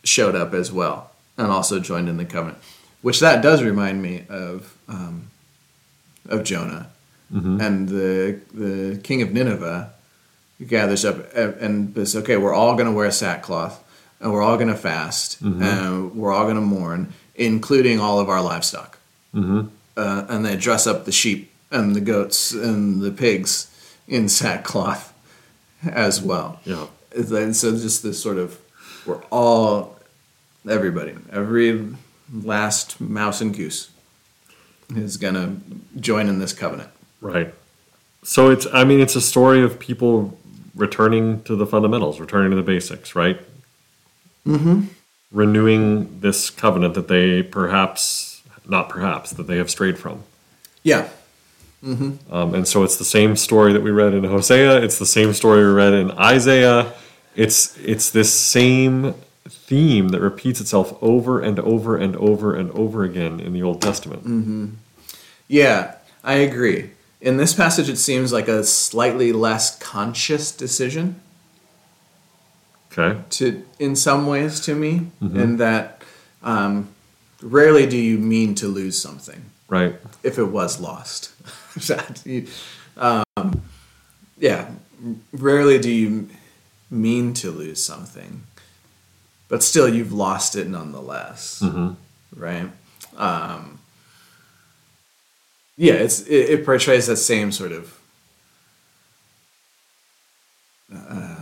showed 0.05 0.35
up 0.35 0.55
as 0.55 0.71
well 0.73 1.10
and 1.41 1.51
also 1.51 1.81
joined 1.81 2.09
in 2.09 2.17
the 2.17 2.25
covenant. 2.25 2.59
Which 3.03 3.21
that 3.21 3.43
does 3.43 3.63
remind 3.63 4.03
me 4.03 4.25
of 4.29 4.77
um, 4.89 5.31
of 6.29 6.45
Jonah 6.45 6.89
and 7.33 7.89
the 7.89 8.41
the 8.53 8.99
king 9.03 9.23
of 9.23 9.33
Nineveh 9.33 9.93
gathers 10.67 11.05
up 11.05 11.33
and- 11.35 11.55
and 11.55 11.95
says, 11.97 12.17
"Okay, 12.17 12.37
we're 12.37 12.53
all 12.53 12.75
going 12.75 12.87
to 12.87 12.93
wear 12.93 13.11
sackcloth 13.11 13.83
and 14.21 14.33
we're 14.33 14.43
all 14.43 14.57
going 14.57 14.69
to 14.69 14.75
fast 14.77 15.41
and 15.41 16.13
we're 16.15 16.33
all 16.33 16.45
going 16.45 16.57
to 16.57 16.61
mourn, 16.61 17.13
including 17.37 18.01
all 18.01 18.19
of 18.19 18.29
our 18.29 18.43
livestock." 18.43 18.99
Mm-hmm. 19.35 19.69
Uh, 19.97 20.25
and 20.29 20.45
they 20.45 20.57
dress 20.57 20.87
up 20.87 21.05
the 21.05 21.13
sheep 21.13 21.51
and 21.71 21.95
the 21.95 22.01
goats 22.01 22.53
and 22.53 23.01
the 23.01 23.13
pigs 23.13 23.69
in 24.09 24.29
sackcloth 24.29 25.13
as 25.89 26.21
well. 26.21 26.59
Yeah. 26.65 26.87
And 27.15 27.55
so 27.57 27.71
just 27.73 28.03
this 28.03 28.21
sort 28.23 28.39
of 28.39 28.59
we're 29.07 29.23
all 29.31 29.97
everybody, 30.69 31.15
every 31.33 31.95
last 32.33 33.01
mouse 33.01 33.41
and 33.41 33.55
goose 33.55 33.91
is 34.95 35.17
gonna 35.17 35.57
join 35.99 36.29
in 36.29 36.39
this 36.39 36.53
covenant. 36.53 36.91
Right. 37.21 37.55
So 38.23 38.51
it's 38.51 38.67
I 38.73 38.85
mean 38.85 39.01
it's 39.01 39.17
a 39.17 39.21
story 39.21 39.63
of 39.63 39.79
people 39.79 40.39
returning 40.75 41.43
to 41.45 41.57
the 41.57 41.67
fundamentals, 41.67 42.21
returning 42.21 42.51
to 42.51 42.57
the 42.57 42.63
basics, 42.63 43.15
right? 43.15 43.41
Mm-hmm. 44.47 44.87
Renewing 45.33 46.21
this 46.21 46.51
covenant 46.51 46.95
that 46.95 47.09
they 47.09 47.43
perhaps 47.43 48.43
not 48.67 48.89
perhaps 48.89 49.31
that 49.33 49.47
they 49.47 49.59
have 49.59 49.71
strayed 49.71 49.99
from. 49.99 50.23
Yeah. 50.83 51.09
Um, 52.31 52.55
and 52.55 52.69
so 52.69 52.83
it's 52.83 52.97
the 52.99 53.05
same 53.05 53.37
story 53.37 53.73
that 53.73 53.83
we 53.83 53.91
read 53.91 54.13
in 54.13 54.25
Hosea. 54.25 54.83
It's 54.83 54.99
the 54.99 55.07
same 55.07 55.33
story 55.33 55.65
we 55.65 55.73
read 55.73 55.95
in 55.95 56.11
Isaiah. 56.13 56.93
It's 57.35 57.77
it's 57.79 58.11
this 58.11 58.33
same 58.33 59.15
theme 59.51 60.09
that 60.09 60.21
repeats 60.21 60.61
itself 60.61 60.97
over 61.03 61.41
and 61.41 61.59
over 61.61 61.97
and 61.97 62.17
over 62.17 62.55
and 62.55 62.71
over 62.73 63.05
again 63.05 63.41
in 63.41 63.53
the 63.53 63.63
Old 63.63 63.83
Testament. 63.83 64.77
Yeah, 65.49 65.95
I 66.25 66.35
agree. 66.35 66.91
In 67.21 67.37
this 67.37 67.53
passage 67.55 67.89
it 67.89 67.97
seems 67.99 68.33
like 68.33 68.49
a 68.49 68.65
slightly 68.65 69.33
less 69.33 69.77
conscious 69.79 70.51
decision 70.53 71.21
Okay. 72.93 73.21
to 73.31 73.65
in 73.79 73.95
some 73.95 74.27
ways 74.27 74.59
to 74.61 74.75
me, 74.75 75.09
in 75.21 75.59
that 75.59 76.03
um, 76.43 76.89
rarely 77.41 77.87
do 77.87 77.97
you 77.97 78.19
mean 78.19 78.55
to 78.57 78.67
lose 78.69 78.99
something. 79.01 79.45
Right. 79.69 79.95
if 80.25 80.39
it 80.39 80.45
was 80.47 80.81
lost. 80.81 81.31
Um, 82.97 83.63
yeah, 84.39 84.69
rarely 85.33 85.79
do 85.79 85.91
you 85.91 86.29
mean 86.91 87.33
to 87.35 87.51
lose 87.51 87.83
something, 87.83 88.43
but 89.51 89.63
still 89.63 89.89
you've 89.93 90.13
lost 90.13 90.57
it 90.57 90.67
nonetheless, 90.69 91.63
right? 92.35 92.71
Um, 93.17 93.79
yeah, 95.77 95.95
it's 95.95 96.23
it, 96.23 96.51
it 96.61 96.65
portrays 96.65 97.07
that 97.09 97.17
same 97.17 97.53
sort 97.53 97.73
of 97.73 97.99
uh, 100.95 101.37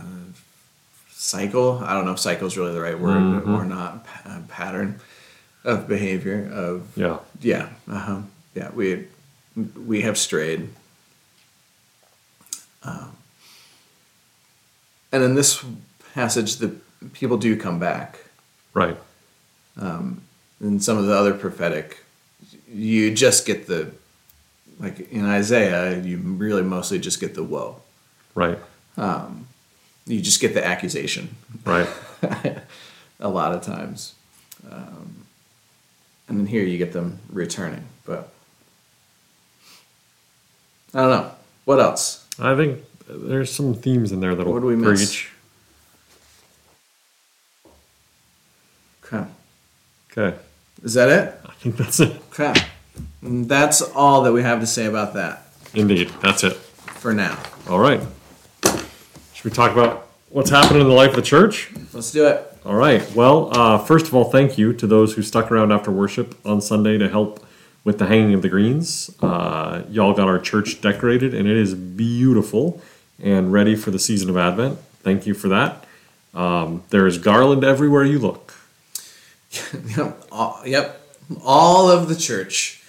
cycle. 1.11 1.81
I 1.85 1.93
don't 1.93 2.05
know 2.05 2.13
if 2.13 2.19
cycle 2.19 2.47
is 2.47 2.57
really 2.57 2.73
the 2.73 2.81
right 2.81 2.99
word 2.99 3.43
or 3.47 3.65
not. 3.65 4.05
uh, 4.25 4.39
pattern 4.47 4.99
of 5.65 5.87
behavior 5.87 6.49
of 6.53 6.87
Yeah. 6.97 7.17
yeah 7.41 7.67
uh-huh 7.91 8.21
yeah 8.55 8.71
we 8.73 9.07
we 9.85 10.01
have 10.01 10.17
strayed 10.17 10.69
um, 12.83 13.11
and 15.11 15.21
in 15.21 15.35
this 15.35 15.61
passage 16.13 16.55
the 16.57 16.73
people 17.13 17.37
do 17.37 17.55
come 17.57 17.79
back 17.79 18.19
Right. 18.73 18.97
Um, 19.77 20.21
and 20.59 20.83
some 20.83 20.97
of 20.97 21.05
the 21.05 21.13
other 21.15 21.33
prophetic 21.33 22.03
you 22.71 23.13
just 23.13 23.45
get 23.45 23.67
the 23.67 23.91
like 24.79 25.11
in 25.11 25.25
isaiah 25.25 25.99
you 25.99 26.17
really 26.17 26.61
mostly 26.63 26.99
just 26.99 27.19
get 27.19 27.33
the 27.35 27.43
woe 27.43 27.77
Right. 28.35 28.59
Um, 28.97 29.47
you 30.05 30.21
just 30.21 30.39
get 30.41 30.53
the 30.53 30.65
accusation 30.65 31.35
Right. 31.65 31.87
a 33.19 33.27
lot 33.29 33.53
of 33.55 33.61
times 33.63 34.13
um, 34.71 35.25
and 36.27 36.39
then 36.39 36.45
here 36.45 36.63
you 36.63 36.77
get 36.77 36.91
them 36.93 37.19
returning 37.31 37.83
but 38.05 38.29
i 40.93 40.99
don't 41.01 41.09
know 41.09 41.31
what 41.65 41.79
else 41.79 42.25
I 42.39 42.55
think 42.55 42.79
there's 43.07 43.51
some 43.51 43.73
themes 43.73 44.11
in 44.13 44.19
there 44.21 44.33
that'll 44.35 44.53
What 44.53 44.61
do 44.61 44.67
we 44.67 44.75
miss? 44.75 45.25
Okay 49.11 49.25
Okay. 50.11 50.37
is 50.83 50.93
that 50.95 51.09
it 51.09 51.39
I 51.45 51.51
think 51.53 51.77
that's 51.77 51.99
it. 51.99 52.15
okay 52.31 52.53
that's 53.21 53.81
all 53.81 54.23
that 54.23 54.31
we 54.33 54.41
have 54.43 54.59
to 54.61 54.67
say 54.67 54.85
about 54.85 55.13
that 55.15 55.45
Indeed. 55.73 56.09
That's 56.21 56.43
it. 56.43 56.53
for 56.55 57.13
now 57.13 57.37
All 57.69 57.79
right. 57.79 58.01
Should 58.63 59.45
we 59.45 59.51
talk 59.51 59.71
about 59.71 60.07
what's 60.29 60.49
happening 60.49 60.81
in 60.81 60.87
the 60.87 60.93
life 60.93 61.11
of 61.11 61.15
the 61.17 61.21
church? 61.21 61.71
let's 61.93 62.11
do 62.11 62.25
it 62.27 62.43
All 62.65 62.75
right. 62.75 63.01
Well, 63.15 63.55
uh, 63.57 63.77
first 63.77 64.07
of 64.07 64.13
all, 64.15 64.25
thank 64.25 64.57
you 64.57 64.73
to 64.73 64.85
those 64.87 65.13
who 65.13 65.21
stuck 65.21 65.49
around 65.51 65.71
after 65.71 65.91
worship 65.91 66.35
on 66.45 66.59
Sunday 66.61 66.97
to 66.97 67.07
help 67.07 67.45
with 67.85 67.97
the 67.99 68.05
hanging 68.07 68.33
of 68.33 68.41
the 68.41 68.49
greens. 68.49 69.09
Uh, 69.21 69.83
y'all 69.89 70.13
got 70.13 70.27
our 70.27 70.39
church 70.39 70.81
decorated, 70.81 71.33
and 71.33 71.47
it 71.47 71.55
is 71.55 71.73
beautiful 71.73 72.81
and 73.21 73.53
ready 73.53 73.75
for 73.75 73.91
the 73.91 73.99
season 73.99 74.29
of 74.29 74.35
Advent. 74.37 74.77
Thank 75.03 75.25
you 75.25 75.33
for 75.33 75.47
that. 75.47 75.85
Um, 76.33 76.83
there 76.89 77.07
is 77.07 77.17
garland 77.17 77.63
everywhere 77.63 78.03
you 78.03 78.19
look. 78.19 78.53
Yep, 79.97 80.27
all, 80.31 80.61
yep. 80.65 81.01
All 81.43 81.89
of 81.89 82.07
the 82.07 82.15
church 82.15 82.81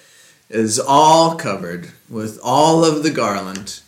is 0.49 0.79
all 0.79 1.37
covered 1.37 1.91
with 2.09 2.39
all 2.43 2.85
of 2.85 3.03
the 3.03 3.11
garland 3.11 3.81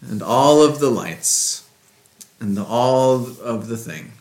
and 0.00 0.22
all 0.22 0.62
of 0.62 0.78
the 0.78 0.90
lights 0.90 1.68
and 2.40 2.58
all 2.58 3.26
of 3.40 3.68
the 3.68 3.76
thing. 3.76 4.12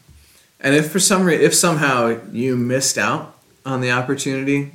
And 0.60 0.76
if 0.76 0.92
for 0.92 1.00
some 1.00 1.24
reason, 1.24 1.46
if 1.46 1.54
somehow 1.54 2.20
you 2.32 2.56
missed 2.56 2.98
out 2.98 3.36
on 3.66 3.82
the 3.82 3.92
opportunity 3.92 4.72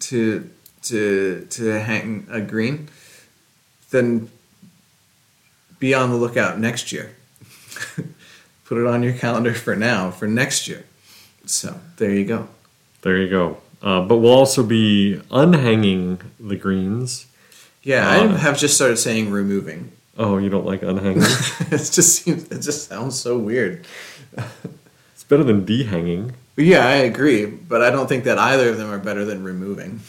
to 0.00 0.50
to 0.82 1.46
to 1.50 1.80
hang 1.80 2.26
a 2.30 2.40
green, 2.40 2.88
then 3.90 4.30
be 5.78 5.94
on 5.94 6.10
the 6.10 6.16
lookout 6.16 6.58
next 6.58 6.92
year. 6.92 7.14
Put 8.64 8.78
it 8.78 8.86
on 8.86 9.02
your 9.02 9.12
calendar 9.12 9.54
for 9.54 9.76
now 9.76 10.10
for 10.10 10.26
next 10.26 10.68
year. 10.68 10.84
So 11.46 11.80
there 11.96 12.12
you 12.12 12.24
go. 12.24 12.48
There 13.02 13.16
you 13.16 13.28
go. 13.28 13.58
Uh, 13.82 14.02
but 14.02 14.18
we'll 14.18 14.32
also 14.32 14.62
be 14.62 15.20
unhanging 15.30 16.20
the 16.38 16.56
greens. 16.56 17.26
Yeah, 17.82 18.06
Uh, 18.08 18.34
I 18.34 18.36
have 18.36 18.58
just 18.58 18.74
started 18.74 18.98
saying 18.98 19.30
removing. 19.30 19.92
Oh, 20.18 20.36
you 20.36 20.50
don't 20.50 20.66
like 20.66 20.82
unhanging? 20.82 21.72
it 21.72 21.78
just 21.92 22.22
seems 22.22 22.44
it 22.50 22.60
just 22.60 22.88
sounds 22.88 23.18
so 23.18 23.38
weird. 23.38 23.86
it's 25.14 25.24
better 25.24 25.44
than 25.44 25.64
dehanging. 25.64 26.32
Yeah, 26.58 26.86
I 26.86 26.96
agree, 27.08 27.46
but 27.46 27.80
I 27.80 27.88
don't 27.88 28.06
think 28.06 28.24
that 28.24 28.36
either 28.36 28.68
of 28.68 28.76
them 28.76 28.90
are 28.90 28.98
better 28.98 29.24
than 29.24 29.42
removing. 29.42 30.00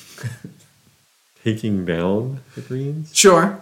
Taking 1.45 1.85
down 1.85 2.41
the 2.55 2.61
greens. 2.61 3.15
Sure. 3.15 3.61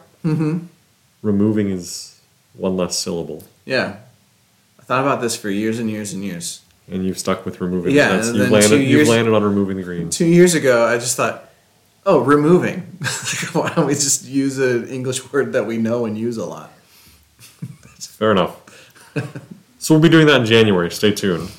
Removing 1.21 1.69
is 1.69 2.19
one 2.53 2.75
less 2.77 2.97
syllable. 2.97 3.43
Yeah. 3.65 3.97
I 4.79 4.83
thought 4.83 5.01
about 5.05 5.21
this 5.21 5.35
for 5.35 5.49
years 5.51 5.77
and 5.79 5.89
years 5.89 6.13
and 6.13 6.23
years. 6.23 6.61
And 6.91 7.05
you've 7.05 7.19
stuck 7.19 7.45
with 7.45 7.61
removing. 7.61 7.95
Yeah, 7.95 8.09
That's, 8.09 8.33
you've, 8.33 8.49
landed, 8.49 8.69
two 8.69 8.81
you've 8.81 9.07
landed 9.07 9.33
on 9.33 9.43
removing 9.43 9.77
the 9.77 9.83
greens. 9.83 10.17
Two 10.17 10.25
years 10.25 10.55
ago, 10.55 10.87
I 10.87 10.97
just 10.97 11.15
thought, 11.15 11.49
oh, 12.05 12.19
removing. 12.19 12.79
Why 13.53 13.73
don't 13.73 13.85
we 13.85 13.93
just 13.93 14.25
use 14.25 14.57
an 14.57 14.87
English 14.87 15.31
word 15.31 15.53
that 15.53 15.65
we 15.65 15.77
know 15.77 16.05
and 16.05 16.17
use 16.17 16.37
a 16.37 16.45
lot? 16.45 16.71
Fair 17.37 18.31
enough. 18.31 18.57
so 19.77 19.93
we'll 19.93 20.01
be 20.01 20.09
doing 20.09 20.27
that 20.27 20.41
in 20.41 20.45
January. 20.45 20.89
Stay 20.89 21.11
tuned. 21.11 21.51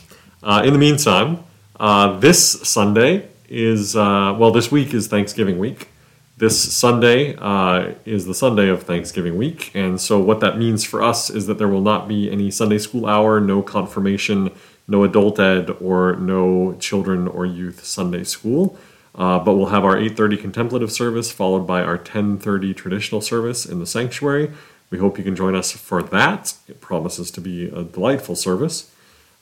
Uh, 0.42 0.62
in 0.64 0.72
the 0.72 0.78
meantime, 0.78 1.44
uh, 1.78 2.18
this 2.18 2.60
Sunday 2.68 3.28
is 3.48 3.96
uh, 3.96 4.34
well, 4.38 4.50
this 4.50 4.70
week 4.70 4.94
is 4.94 5.08
Thanksgiving 5.08 5.58
week. 5.58 5.88
This 6.36 6.72
Sunday 6.74 7.36
uh, 7.36 7.92
is 8.06 8.24
the 8.24 8.34
Sunday 8.34 8.68
of 8.68 8.84
Thanksgiving 8.84 9.36
week, 9.36 9.70
and 9.74 10.00
so 10.00 10.18
what 10.18 10.40
that 10.40 10.56
means 10.56 10.84
for 10.84 11.02
us 11.02 11.28
is 11.28 11.46
that 11.46 11.58
there 11.58 11.68
will 11.68 11.82
not 11.82 12.08
be 12.08 12.30
any 12.30 12.50
Sunday 12.50 12.78
school 12.78 13.04
hour, 13.06 13.40
no 13.40 13.60
confirmation, 13.60 14.50
no 14.88 15.04
adult 15.04 15.38
ed, 15.38 15.70
or 15.80 16.16
no 16.16 16.74
children 16.78 17.28
or 17.28 17.46
youth 17.46 17.84
Sunday 17.84 18.24
school. 18.24 18.78
Uh, 19.14 19.38
but 19.38 19.54
we'll 19.54 19.66
have 19.66 19.84
our 19.84 19.96
8:30 19.96 20.36
contemplative 20.40 20.92
service 20.92 21.30
followed 21.32 21.66
by 21.66 21.82
our 21.82 21.98
10:30 21.98 22.74
traditional 22.74 23.20
service 23.20 23.66
in 23.66 23.78
the 23.78 23.86
sanctuary. 23.86 24.50
We 24.90 24.98
hope 24.98 25.18
you 25.18 25.24
can 25.24 25.36
join 25.36 25.54
us 25.54 25.72
for 25.72 26.02
that. 26.02 26.54
It 26.68 26.80
promises 26.80 27.30
to 27.32 27.40
be 27.40 27.66
a 27.66 27.82
delightful 27.82 28.36
service. 28.36 28.90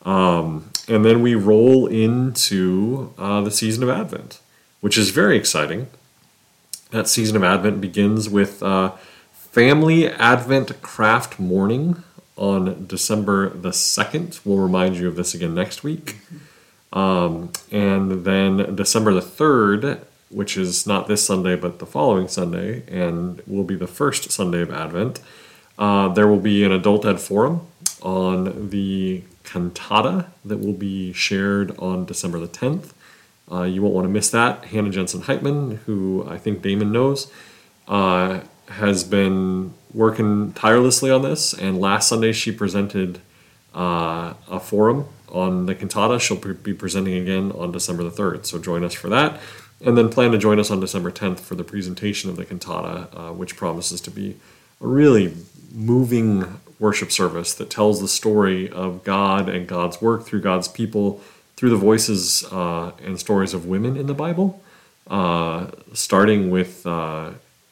Um, 0.03 0.71
and 0.87 1.05
then 1.05 1.23
we 1.23 1.35
roll 1.35 1.87
into 1.87 3.13
uh, 3.19 3.41
the 3.41 3.51
season 3.51 3.83
of 3.83 3.89
Advent, 3.89 4.41
which 4.81 4.97
is 4.97 5.11
very 5.11 5.37
exciting. 5.37 5.89
That 6.91 7.09
season 7.09 7.37
of 7.37 7.45
Advent 7.45 7.81
begins 7.81 8.29
with 8.29 8.63
uh, 8.63 8.93
Family 9.33 10.09
Advent 10.09 10.81
Craft 10.83 11.39
Morning 11.39 12.03
on 12.39 12.87
December 12.87 13.51
the 13.51 13.71
2nd. 13.71 14.41
We'll 14.45 14.59
remind 14.59 14.97
you 14.97 15.09
of 15.09 15.17
this 15.17 15.35
again 15.35 15.55
next 15.55 15.83
week. 15.83 16.17
Um, 16.93 17.53
and 17.71 18.25
then 18.25 18.75
December 18.75 19.13
the 19.13 19.21
3rd, 19.21 20.01
which 20.31 20.57
is 20.57 20.87
not 20.87 21.09
this 21.09 21.27
Sunday 21.27 21.57
but 21.57 21.79
the 21.79 21.87
following 21.87 22.29
Sunday, 22.29 22.85
and 22.89 23.43
will 23.47 23.65
be 23.65 23.77
the 23.77 23.87
first 23.87 24.31
Sunday 24.31 24.63
of 24.63 24.71
Advent, 24.71 25.21
uh, 25.79 26.09
there 26.09 26.27
will 26.27 26.41
be 26.41 26.65
an 26.65 26.73
adult 26.73 27.05
ed 27.05 27.21
forum 27.21 27.67
on 28.03 28.71
the 28.71 29.23
cantata 29.45 30.27
that 30.45 30.59
will 30.59 30.73
be 30.73 31.13
shared 31.13 31.77
on 31.79 32.05
December 32.05 32.39
the 32.39 32.49
10th. 32.49 32.93
Uh, 33.51 33.63
you 33.63 33.83
won't 33.83 33.95
want 33.95 34.05
to 34.05 34.11
miss 34.11 34.31
that. 34.31 34.67
Hannah 34.67 34.91
Jensen 34.91 35.23
Heitman, 35.23 35.79
who 35.79 36.27
I 36.29 36.37
think 36.37 36.63
Damen 36.63 36.91
knows, 36.91 37.31
uh, 37.87 38.41
has 38.69 39.05
been 39.05 39.73
working 39.93 40.53
tirelessly 40.53 41.11
on 41.11 41.23
this, 41.23 41.53
and 41.53 41.81
last 41.81 42.09
Sunday 42.09 42.33
she 42.33 42.53
presented 42.53 43.21
uh, 43.75 44.35
a 44.51 44.61
forum 44.61 45.07
on 45.29 45.67
the 45.67 45.75
cantata. 45.75 46.19
She'll 46.19 46.37
be 46.37 46.75
presenting 46.75 47.15
again 47.15 47.53
on 47.53 47.73
December 47.73 48.03
the 48.03 48.11
3rd, 48.11 48.47
so 48.47 48.59
join 48.59 48.85
us 48.85 48.95
for 48.95 49.09
that. 49.09 49.41
And 49.81 49.97
then 49.97 50.09
plan 50.09 50.33
to 50.33 50.39
join 50.39 50.59
us 50.59 50.71
on 50.71 50.81
December 50.81 51.11
10th 51.11 51.41
for 51.41 51.55
the 51.55 51.63
presentation 51.63 52.31
of 52.31 52.37
the 52.37 52.45
cantata, 52.45 53.09
uh, 53.17 53.33
which 53.33 53.57
promises 53.57 54.01
to 54.03 54.11
be 54.11 54.37
a 54.81 54.87
really 54.87 55.35
moving 55.73 56.61
worship 56.79 57.13
service 57.13 57.55
that 57.55 57.71
tells 57.71 58.01
the 58.01 58.09
story 58.09 58.71
of 58.71 59.05
God 59.05 59.49
and 59.49 59.67
God's 59.67 60.01
work 60.01 60.25
through 60.25 60.41
God's 60.41 60.69
people 60.69 61.21
through 61.59 61.71
the 61.71 61.77
voices 61.77 62.45
uh, 62.53 62.93
and 63.05 63.19
stories 63.19 63.53
of 63.53 63.67
women 63.67 63.97
in 63.97 64.07
the 64.07 64.15
Bible, 64.15 64.63
uh, 65.09 65.67
starting 65.93 66.51
with 66.51 66.87
uh, 66.87 67.31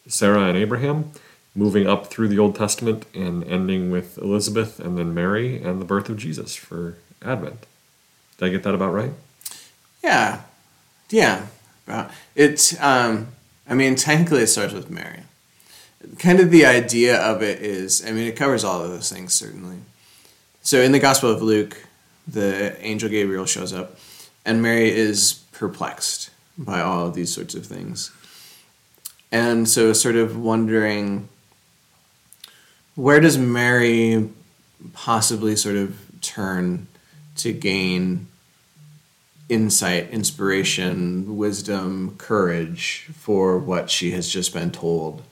Sarah 0.09 0.49
and 0.49 0.59
Abraham, 0.59 1.13
moving 1.57 1.87
up 1.89 2.07
through 2.07 2.29
the 2.29 2.39
Old 2.39 2.55
Testament 2.55 3.07
and 3.15 3.43
ending 3.45 3.91
with 3.91 4.19
Elizabeth 4.19 4.79
and 4.79 4.97
then 4.99 5.15
Mary 5.15 5.61
and 5.63 5.81
the 5.81 5.87
birth 5.87 6.09
of 6.09 6.19
Jesus 6.19 6.55
for 6.55 6.99
Advent. 7.23 7.67
Did 8.39 8.47
I 8.47 8.49
get 8.51 8.63
that 8.65 8.75
about 8.75 8.93
right? 8.93 9.13
Yeah, 10.05 10.43
yeah. 11.11 11.47
It's. 12.35 12.79
Um, 12.81 13.29
I 13.69 13.75
mean, 13.75 13.97
technically, 13.97 14.43
it 14.43 14.49
starts 14.49 14.73
with 14.73 14.91
Mary. 14.91 15.21
Kind 16.19 16.39
of 16.39 16.51
the 16.51 16.67
idea 16.67 17.21
of 17.21 17.43
it 17.43 17.61
is. 17.61 18.05
I 18.07 18.13
mean, 18.13 18.29
it 18.29 18.37
covers 18.37 18.63
all 18.63 18.83
of 18.83 18.91
those 18.91 19.11
things 19.11 19.35
certainly. 19.35 19.79
So 20.63 20.81
in 20.81 20.93
the 20.93 20.99
Gospel 20.99 21.31
of 21.31 21.43
Luke, 21.43 21.87
the 22.29 22.77
angel 22.85 23.09
Gabriel 23.09 23.47
shows 23.47 23.73
up, 23.73 23.97
and 24.45 24.61
Mary 24.61 24.91
is 24.91 25.45
perplexed 25.53 26.31
by 26.59 26.81
all 26.81 27.07
of 27.07 27.15
these 27.15 27.33
sorts 27.33 27.55
of 27.55 27.65
things, 27.67 28.11
and 29.33 29.69
so 29.69 29.93
sort 29.93 30.17
of 30.17 30.37
wondering 30.37 31.29
where 32.97 33.21
does 33.21 33.39
Mary 33.39 34.29
possibly 34.93 35.55
sort 35.55 35.77
of 35.77 35.97
turn 36.21 36.89
to 37.37 37.53
gain 37.53 38.27
insight, 39.49 40.11
inspiration, 40.11 41.37
wisdom, 41.37 42.17
courage 42.19 43.09
for 43.13 43.59
what 43.59 43.91
she 43.91 44.11
has 44.11 44.29
just 44.29 44.53
been 44.53 44.71
told 44.73 45.23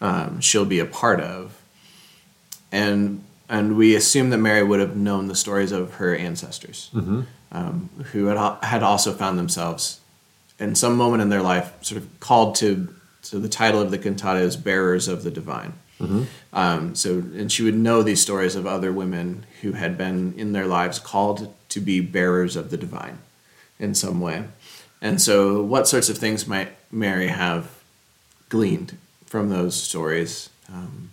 um, 0.00 0.40
she'll 0.40 0.64
be 0.64 0.78
a 0.80 0.86
part 0.86 1.20
of. 1.20 1.60
And 2.72 3.24
and 3.48 3.76
we 3.76 3.96
assume 3.96 4.30
that 4.30 4.38
Mary 4.38 4.62
would 4.62 4.80
have 4.80 4.96
known 4.96 5.26
the 5.26 5.34
stories 5.34 5.72
of 5.72 5.94
her 5.94 6.14
ancestors, 6.14 6.88
um, 7.52 7.90
who 8.12 8.26
had 8.26 8.58
had 8.62 8.82
also 8.82 9.12
found 9.12 9.38
themselves 9.38 10.00
in 10.58 10.74
some 10.74 10.96
moment 10.96 11.22
in 11.22 11.30
their 11.30 11.42
life, 11.42 11.72
sort 11.82 12.00
of 12.00 12.20
called 12.20 12.54
to. 12.56 12.94
So 13.22 13.38
the 13.38 13.48
title 13.48 13.80
of 13.80 13.90
the 13.90 13.98
cantata 13.98 14.40
is 14.40 14.56
"Bearers 14.56 15.08
of 15.08 15.24
the 15.24 15.30
Divine." 15.30 15.74
Um, 16.52 16.94
so, 16.94 17.18
and 17.18 17.52
she 17.52 17.62
would 17.62 17.74
know 17.76 18.02
these 18.02 18.22
stories 18.22 18.56
of 18.56 18.66
other 18.66 18.92
women 18.92 19.44
who 19.60 19.72
had 19.72 19.98
been 19.98 20.34
in 20.36 20.52
their 20.52 20.66
lives 20.66 20.98
called 20.98 21.54
to 21.68 21.80
be 21.80 22.00
bearers 22.00 22.56
of 22.56 22.70
the 22.70 22.76
divine 22.76 23.18
in 23.78 23.94
some 23.94 24.20
way. 24.20 24.44
And 25.02 25.20
so, 25.20 25.62
what 25.62 25.88
sorts 25.88 26.08
of 26.08 26.18
things 26.18 26.46
might 26.46 26.70
Mary 26.90 27.28
have 27.28 27.70
gleaned 28.48 28.96
from 29.26 29.48
those 29.50 29.74
stories 29.74 30.50
um, 30.72 31.10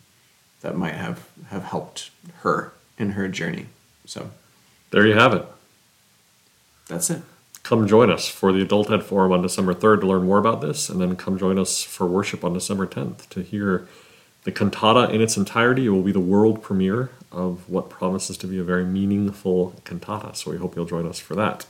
that 0.61 0.75
might 0.77 0.95
have, 0.95 1.27
have 1.49 1.63
helped 1.65 2.09
her 2.41 2.71
in 2.97 3.11
her 3.11 3.27
journey? 3.27 3.67
So, 4.05 4.31
There 4.91 5.05
you 5.05 5.13
have 5.13 5.33
it. 5.33 5.45
that's 6.87 7.09
it. 7.09 7.21
Come 7.63 7.87
join 7.87 8.09
us 8.09 8.27
for 8.29 8.53
the 8.53 8.61
Adult 8.61 8.89
Ed 8.89 9.03
Forum 9.03 9.33
on 9.33 9.41
December 9.41 9.73
3rd 9.73 9.99
to 10.01 10.07
learn 10.07 10.23
more 10.23 10.37
about 10.37 10.61
this, 10.61 10.89
and 10.89 11.01
then 11.01 11.17
come 11.17 11.37
join 11.37 11.59
us 11.59 11.83
for 11.83 12.07
worship 12.07 12.45
on 12.45 12.53
December 12.53 12.87
10th 12.87 13.27
to 13.29 13.41
hear 13.41 13.87
the 14.47 14.51
cantata 14.53 15.13
in 15.13 15.19
its 15.19 15.35
entirety. 15.35 15.89
Will 15.89 16.01
be 16.01 16.13
the 16.13 16.21
world 16.21 16.63
premiere 16.63 17.11
of 17.33 17.69
what 17.69 17.89
promises 17.89 18.37
to 18.37 18.47
be 18.47 18.57
a 18.57 18.63
very 18.63 18.85
meaningful 18.85 19.75
cantata, 19.83 20.33
so 20.33 20.51
we 20.51 20.57
hope 20.57 20.73
you'll 20.73 20.85
join 20.85 21.05
us 21.05 21.19
for 21.19 21.35
that. 21.35 21.65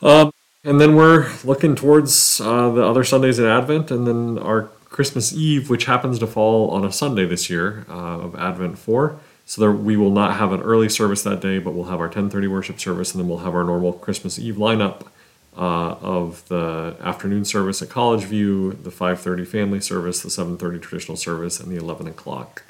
Um, 0.00 0.32
and 0.62 0.80
then 0.80 0.94
we're 0.94 1.28
looking 1.42 1.74
towards 1.74 2.40
uh, 2.40 2.70
the 2.70 2.84
other 2.84 3.02
Sundays 3.02 3.40
in 3.40 3.46
Advent, 3.46 3.90
and 3.90 4.06
then 4.06 4.38
our 4.38 4.68
Christmas 4.90 5.32
Eve, 5.32 5.68
which 5.68 5.86
happens 5.86 6.20
to 6.20 6.26
fall 6.28 6.70
on 6.70 6.84
a 6.84 6.92
Sunday 6.92 7.26
this 7.26 7.50
year 7.50 7.84
uh, 7.88 8.20
of 8.20 8.36
Advent 8.36 8.78
4. 8.78 9.18
So 9.44 9.60
there, 9.60 9.72
we 9.72 9.96
will 9.96 10.12
not 10.12 10.36
have 10.36 10.52
an 10.52 10.62
early 10.62 10.88
service 10.88 11.24
that 11.24 11.40
day, 11.40 11.58
but 11.58 11.74
we'll 11.74 11.90
have 11.90 11.98
our 11.98 12.08
10:30 12.08 12.48
worship 12.48 12.78
service, 12.78 13.12
and 13.12 13.20
then 13.20 13.28
we'll 13.28 13.38
have 13.38 13.56
our 13.56 13.64
normal 13.64 13.92
Christmas 13.92 14.38
Eve 14.38 14.54
lineup 14.54 15.08
uh, 15.56 15.96
of 16.00 16.46
the 16.48 16.96
afternoon 17.00 17.44
service 17.44 17.80
at 17.82 17.88
College 17.88 18.24
View, 18.24 18.72
the 18.72 18.90
5:30 18.90 19.46
family 19.46 19.80
service, 19.80 20.20
the 20.22 20.28
7:30 20.30 20.80
traditional 20.82 21.16
service, 21.16 21.60
and 21.60 21.70
the 21.70 21.76
11 21.76 22.06
o'clock 22.06 22.62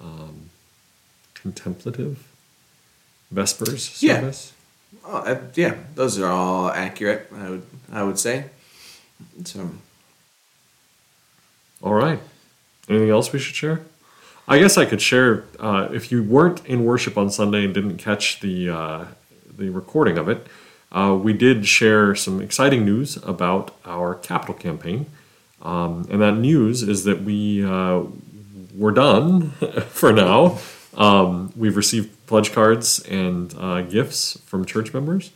um, 0.00 0.50
contemplative 1.34 2.26
Vespers 3.32 4.02
Yeah. 4.02 4.20
service. 4.20 4.52
Oh, 5.04 5.18
uh, 5.18 5.40
yeah, 5.54 5.74
those 5.94 6.18
are 6.18 6.26
all 6.30 6.70
accurate. 6.70 7.30
I 7.36 7.50
would 7.50 7.62
I 7.92 8.02
would 8.02 8.18
say. 8.18 8.46
So 9.44 9.70
All 11.82 11.94
right. 11.94 12.18
Anything 12.88 13.10
else 13.10 13.32
we 13.32 13.38
should 13.38 13.54
share? 13.54 13.82
I 14.48 14.58
guess 14.58 14.76
I 14.76 14.84
could 14.84 15.00
share. 15.00 15.44
Uh, 15.60 15.88
if 15.92 16.10
you 16.10 16.22
weren't 16.24 16.64
in 16.66 16.84
worship 16.84 17.16
on 17.16 17.30
Sunday 17.30 17.64
and 17.64 17.72
didn't 17.72 17.98
catch 17.98 18.40
the 18.40 18.68
uh, 18.68 19.04
the 19.56 19.68
recording 19.70 20.18
of 20.18 20.28
it, 20.28 20.46
uh, 20.92 21.18
we 21.20 21.32
did 21.32 21.66
share 21.66 22.14
some 22.14 22.40
exciting 22.40 22.84
news 22.84 23.16
about 23.18 23.76
our 23.84 24.14
capital 24.14 24.54
campaign, 24.54 25.06
um, 25.62 26.06
and 26.10 26.20
that 26.20 26.32
news 26.32 26.82
is 26.82 27.04
that 27.04 27.22
we 27.22 27.64
uh, 27.64 28.02
we're 28.74 28.90
done 28.90 29.50
for 29.90 30.12
now. 30.12 30.58
Um, 30.96 31.52
we've 31.54 31.76
received 31.76 32.26
pledge 32.26 32.52
cards 32.52 32.98
and 33.00 33.54
uh, 33.58 33.82
gifts 33.82 34.38
from 34.46 34.64
church 34.64 34.92
members, 34.92 35.30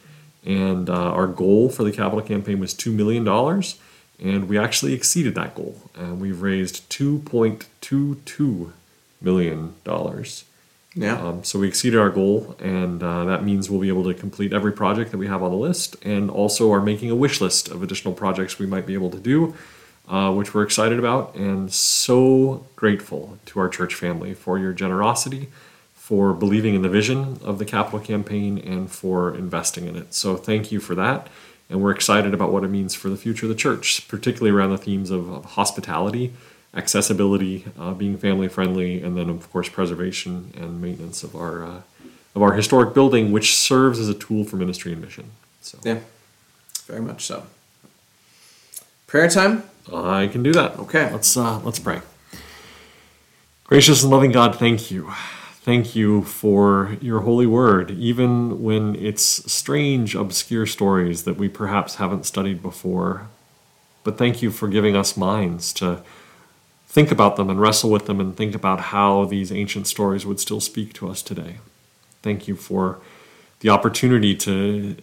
and 0.44 0.90
uh, 0.90 1.12
our 1.12 1.28
goal 1.28 1.68
for 1.68 1.84
the 1.84 1.92
capital 1.92 2.22
campaign 2.22 2.59
was 2.59 2.74
two 2.74 2.90
million 2.90 3.22
dollars, 3.22 3.78
and 4.18 4.48
we 4.48 4.59
actually 4.59 4.92
exceeded 4.92 5.36
that 5.36 5.55
goal, 5.55 5.76
and 5.94 6.20
we've 6.20 6.42
raised 6.42 6.88
two 6.90 7.20
point 7.20 7.68
two 7.80 8.16
two 8.24 8.72
million 9.20 9.74
dollars. 9.84 10.44
Yeah, 10.95 11.20
Um, 11.20 11.42
so 11.42 11.59
we 11.59 11.66
exceeded 11.66 11.99
our 11.99 12.11
goal, 12.11 12.55
and 12.61 13.03
uh, 13.03 13.24
that 13.24 13.42
means 13.42 13.68
we'll 13.68 13.80
be 13.80 13.88
able 13.88 14.05
to 14.05 14.14
complete 14.14 14.53
every 14.53 14.72
project 14.72 15.11
that 15.11 15.18
we 15.18 15.26
have 15.26 15.42
on 15.42 15.51
the 15.51 15.57
list, 15.57 15.97
and 16.05 16.30
also 16.30 16.72
are 16.72 16.80
making 16.80 17.11
a 17.11 17.16
wish 17.16 17.40
list 17.40 17.68
of 17.68 17.82
additional 17.82 18.14
projects 18.14 18.61
we 18.61 18.66
might 18.66 18.86
be 18.86 18.95
able 18.95 19.11
to 19.11 19.18
do, 19.18 19.55
uh, 20.09 20.32
which 20.32 20.55
we're 20.55 20.62
excited 20.62 20.99
about, 20.99 21.34
and 21.34 21.72
so 21.72 22.64
grateful 22.76 23.38
to 23.47 23.59
our 23.59 23.68
church 23.68 23.95
family 23.95 24.34
for 24.34 24.57
your 24.57 24.72
generosity, 24.72 25.49
for 25.95 26.32
believing 26.32 26.74
in 26.76 26.82
the 26.82 26.88
vision 26.88 27.40
of 27.42 27.59
the 27.59 27.64
capital 27.64 27.99
campaign, 27.99 28.59
and 28.59 28.88
for 28.88 29.34
investing 29.34 29.86
in 29.86 29.97
it. 29.97 30.14
So 30.14 30.36
thank 30.36 30.70
you 30.70 30.78
for 30.78 30.95
that, 30.95 31.26
and 31.68 31.82
we're 31.82 31.90
excited 31.90 32.32
about 32.34 32.53
what 32.53 32.62
it 32.62 32.68
means 32.68 32.95
for 32.95 33.09
the 33.09 33.16
future 33.16 33.47
of 33.47 33.51
the 33.51 33.57
church, 33.57 34.07
particularly 34.07 34.57
around 34.57 34.70
the 34.70 34.78
themes 34.78 35.11
of, 35.11 35.28
of 35.28 35.45
hospitality 35.45 36.32
accessibility, 36.74 37.64
uh, 37.78 37.94
being 37.94 38.16
family 38.16 38.48
friendly, 38.48 39.02
and 39.02 39.16
then 39.16 39.30
of 39.30 39.50
course 39.50 39.68
preservation 39.68 40.52
and 40.56 40.80
maintenance 40.80 41.22
of 41.22 41.34
our 41.34 41.64
uh, 41.64 41.82
of 42.34 42.42
our 42.42 42.54
historic 42.54 42.94
building, 42.94 43.32
which 43.32 43.56
serves 43.56 43.98
as 43.98 44.08
a 44.08 44.14
tool 44.14 44.44
for 44.44 44.56
ministry 44.56 44.92
and 44.92 45.00
mission. 45.00 45.30
So 45.60 45.78
yeah, 45.84 46.00
very 46.86 47.00
much 47.00 47.24
so. 47.24 47.46
Prayer 49.06 49.28
time. 49.28 49.62
I 49.92 50.28
can 50.28 50.42
do 50.42 50.52
that. 50.52 50.78
Okay. 50.78 51.10
let's 51.12 51.36
uh, 51.36 51.60
let's 51.60 51.78
pray. 51.78 52.00
Gracious 53.64 54.02
and 54.02 54.10
loving 54.10 54.32
God, 54.32 54.56
thank 54.56 54.90
you. 54.90 55.12
Thank 55.62 55.96
you 55.96 56.22
for 56.24 56.98
your 57.00 57.20
holy 57.20 57.46
word, 57.46 57.90
even 57.92 58.62
when 58.62 58.94
it's 58.96 59.50
strange, 59.50 60.14
obscure 60.14 60.66
stories 60.66 61.22
that 61.24 61.38
we 61.38 61.48
perhaps 61.48 61.94
haven't 61.94 62.26
studied 62.26 62.60
before. 62.60 63.28
But 64.02 64.18
thank 64.18 64.42
you 64.42 64.50
for 64.50 64.68
giving 64.68 64.94
us 64.94 65.16
minds 65.16 65.72
to 65.74 66.02
think 66.95 67.11
about 67.11 67.34
them 67.34 67.51
and 67.51 67.61
wrestle 67.61 67.90
with 67.90 68.07
them 68.07 68.20
and 68.20 68.36
think 68.36 68.55
about 68.55 68.78
how 68.78 69.24
these 69.24 69.51
ancient 69.51 69.88
stories 69.88 70.24
would 70.24 70.38
still 70.38 70.61
speak 70.61 70.92
to 70.92 71.11
us 71.11 71.22
today. 71.22 71.57
Thank 72.22 72.47
you 72.47 72.55
for 72.55 73.01
the 73.59 73.68
opportunity 73.68 74.36
to 74.36 74.95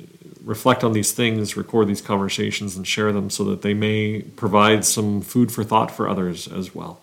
reflect 0.41 0.85
on 0.85 0.93
these 0.93 1.11
things, 1.11 1.57
record 1.57 1.89
these 1.89 1.99
conversations, 1.99 2.77
and 2.77 2.87
share 2.87 3.11
them 3.11 3.29
so 3.29 3.43
that 3.43 3.61
they 3.61 3.73
may 3.73 4.21
provide 4.21 4.85
some 4.85 5.19
food 5.19 5.51
for 5.51 5.65
thought 5.65 5.91
for 5.91 6.07
others 6.07 6.47
as 6.47 6.73
well. 6.73 7.01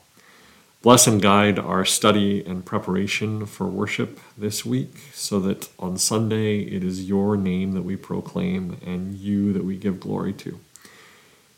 Bless 0.81 1.07
and 1.07 1.21
guide 1.21 1.59
our 1.59 1.85
study 1.85 2.43
and 2.47 2.65
preparation 2.65 3.45
for 3.45 3.67
worship 3.67 4.19
this 4.39 4.65
week 4.65 5.01
so 5.13 5.39
that 5.41 5.69
on 5.79 5.99
Sunday 5.99 6.61
it 6.61 6.83
is 6.83 7.07
your 7.07 7.37
name 7.37 7.73
that 7.73 7.83
we 7.83 7.97
proclaim 7.97 8.79
and 8.87 9.17
you 9.17 9.53
that 9.53 9.65
we 9.65 9.77
give 9.77 10.01
glory 10.01 10.33
to. 10.33 10.59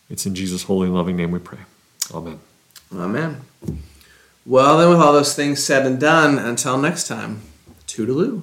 It's 0.09 0.26
in 0.26 0.35
Jesus' 0.35 0.64
holy 0.64 0.87
and 0.89 0.97
loving 0.97 1.14
name 1.14 1.31
we 1.31 1.39
pray. 1.39 1.61
Amen. 2.12 2.41
Amen. 2.95 3.43
Well, 4.45 4.78
then, 4.78 4.88
with 4.91 4.99
all 4.99 5.12
those 5.12 5.34
things 5.34 5.62
said 5.62 5.86
and 5.86 6.01
done, 6.01 6.38
until 6.38 6.76
next 6.78 7.07
time, 7.07 7.43
toodaloo. 7.86 8.43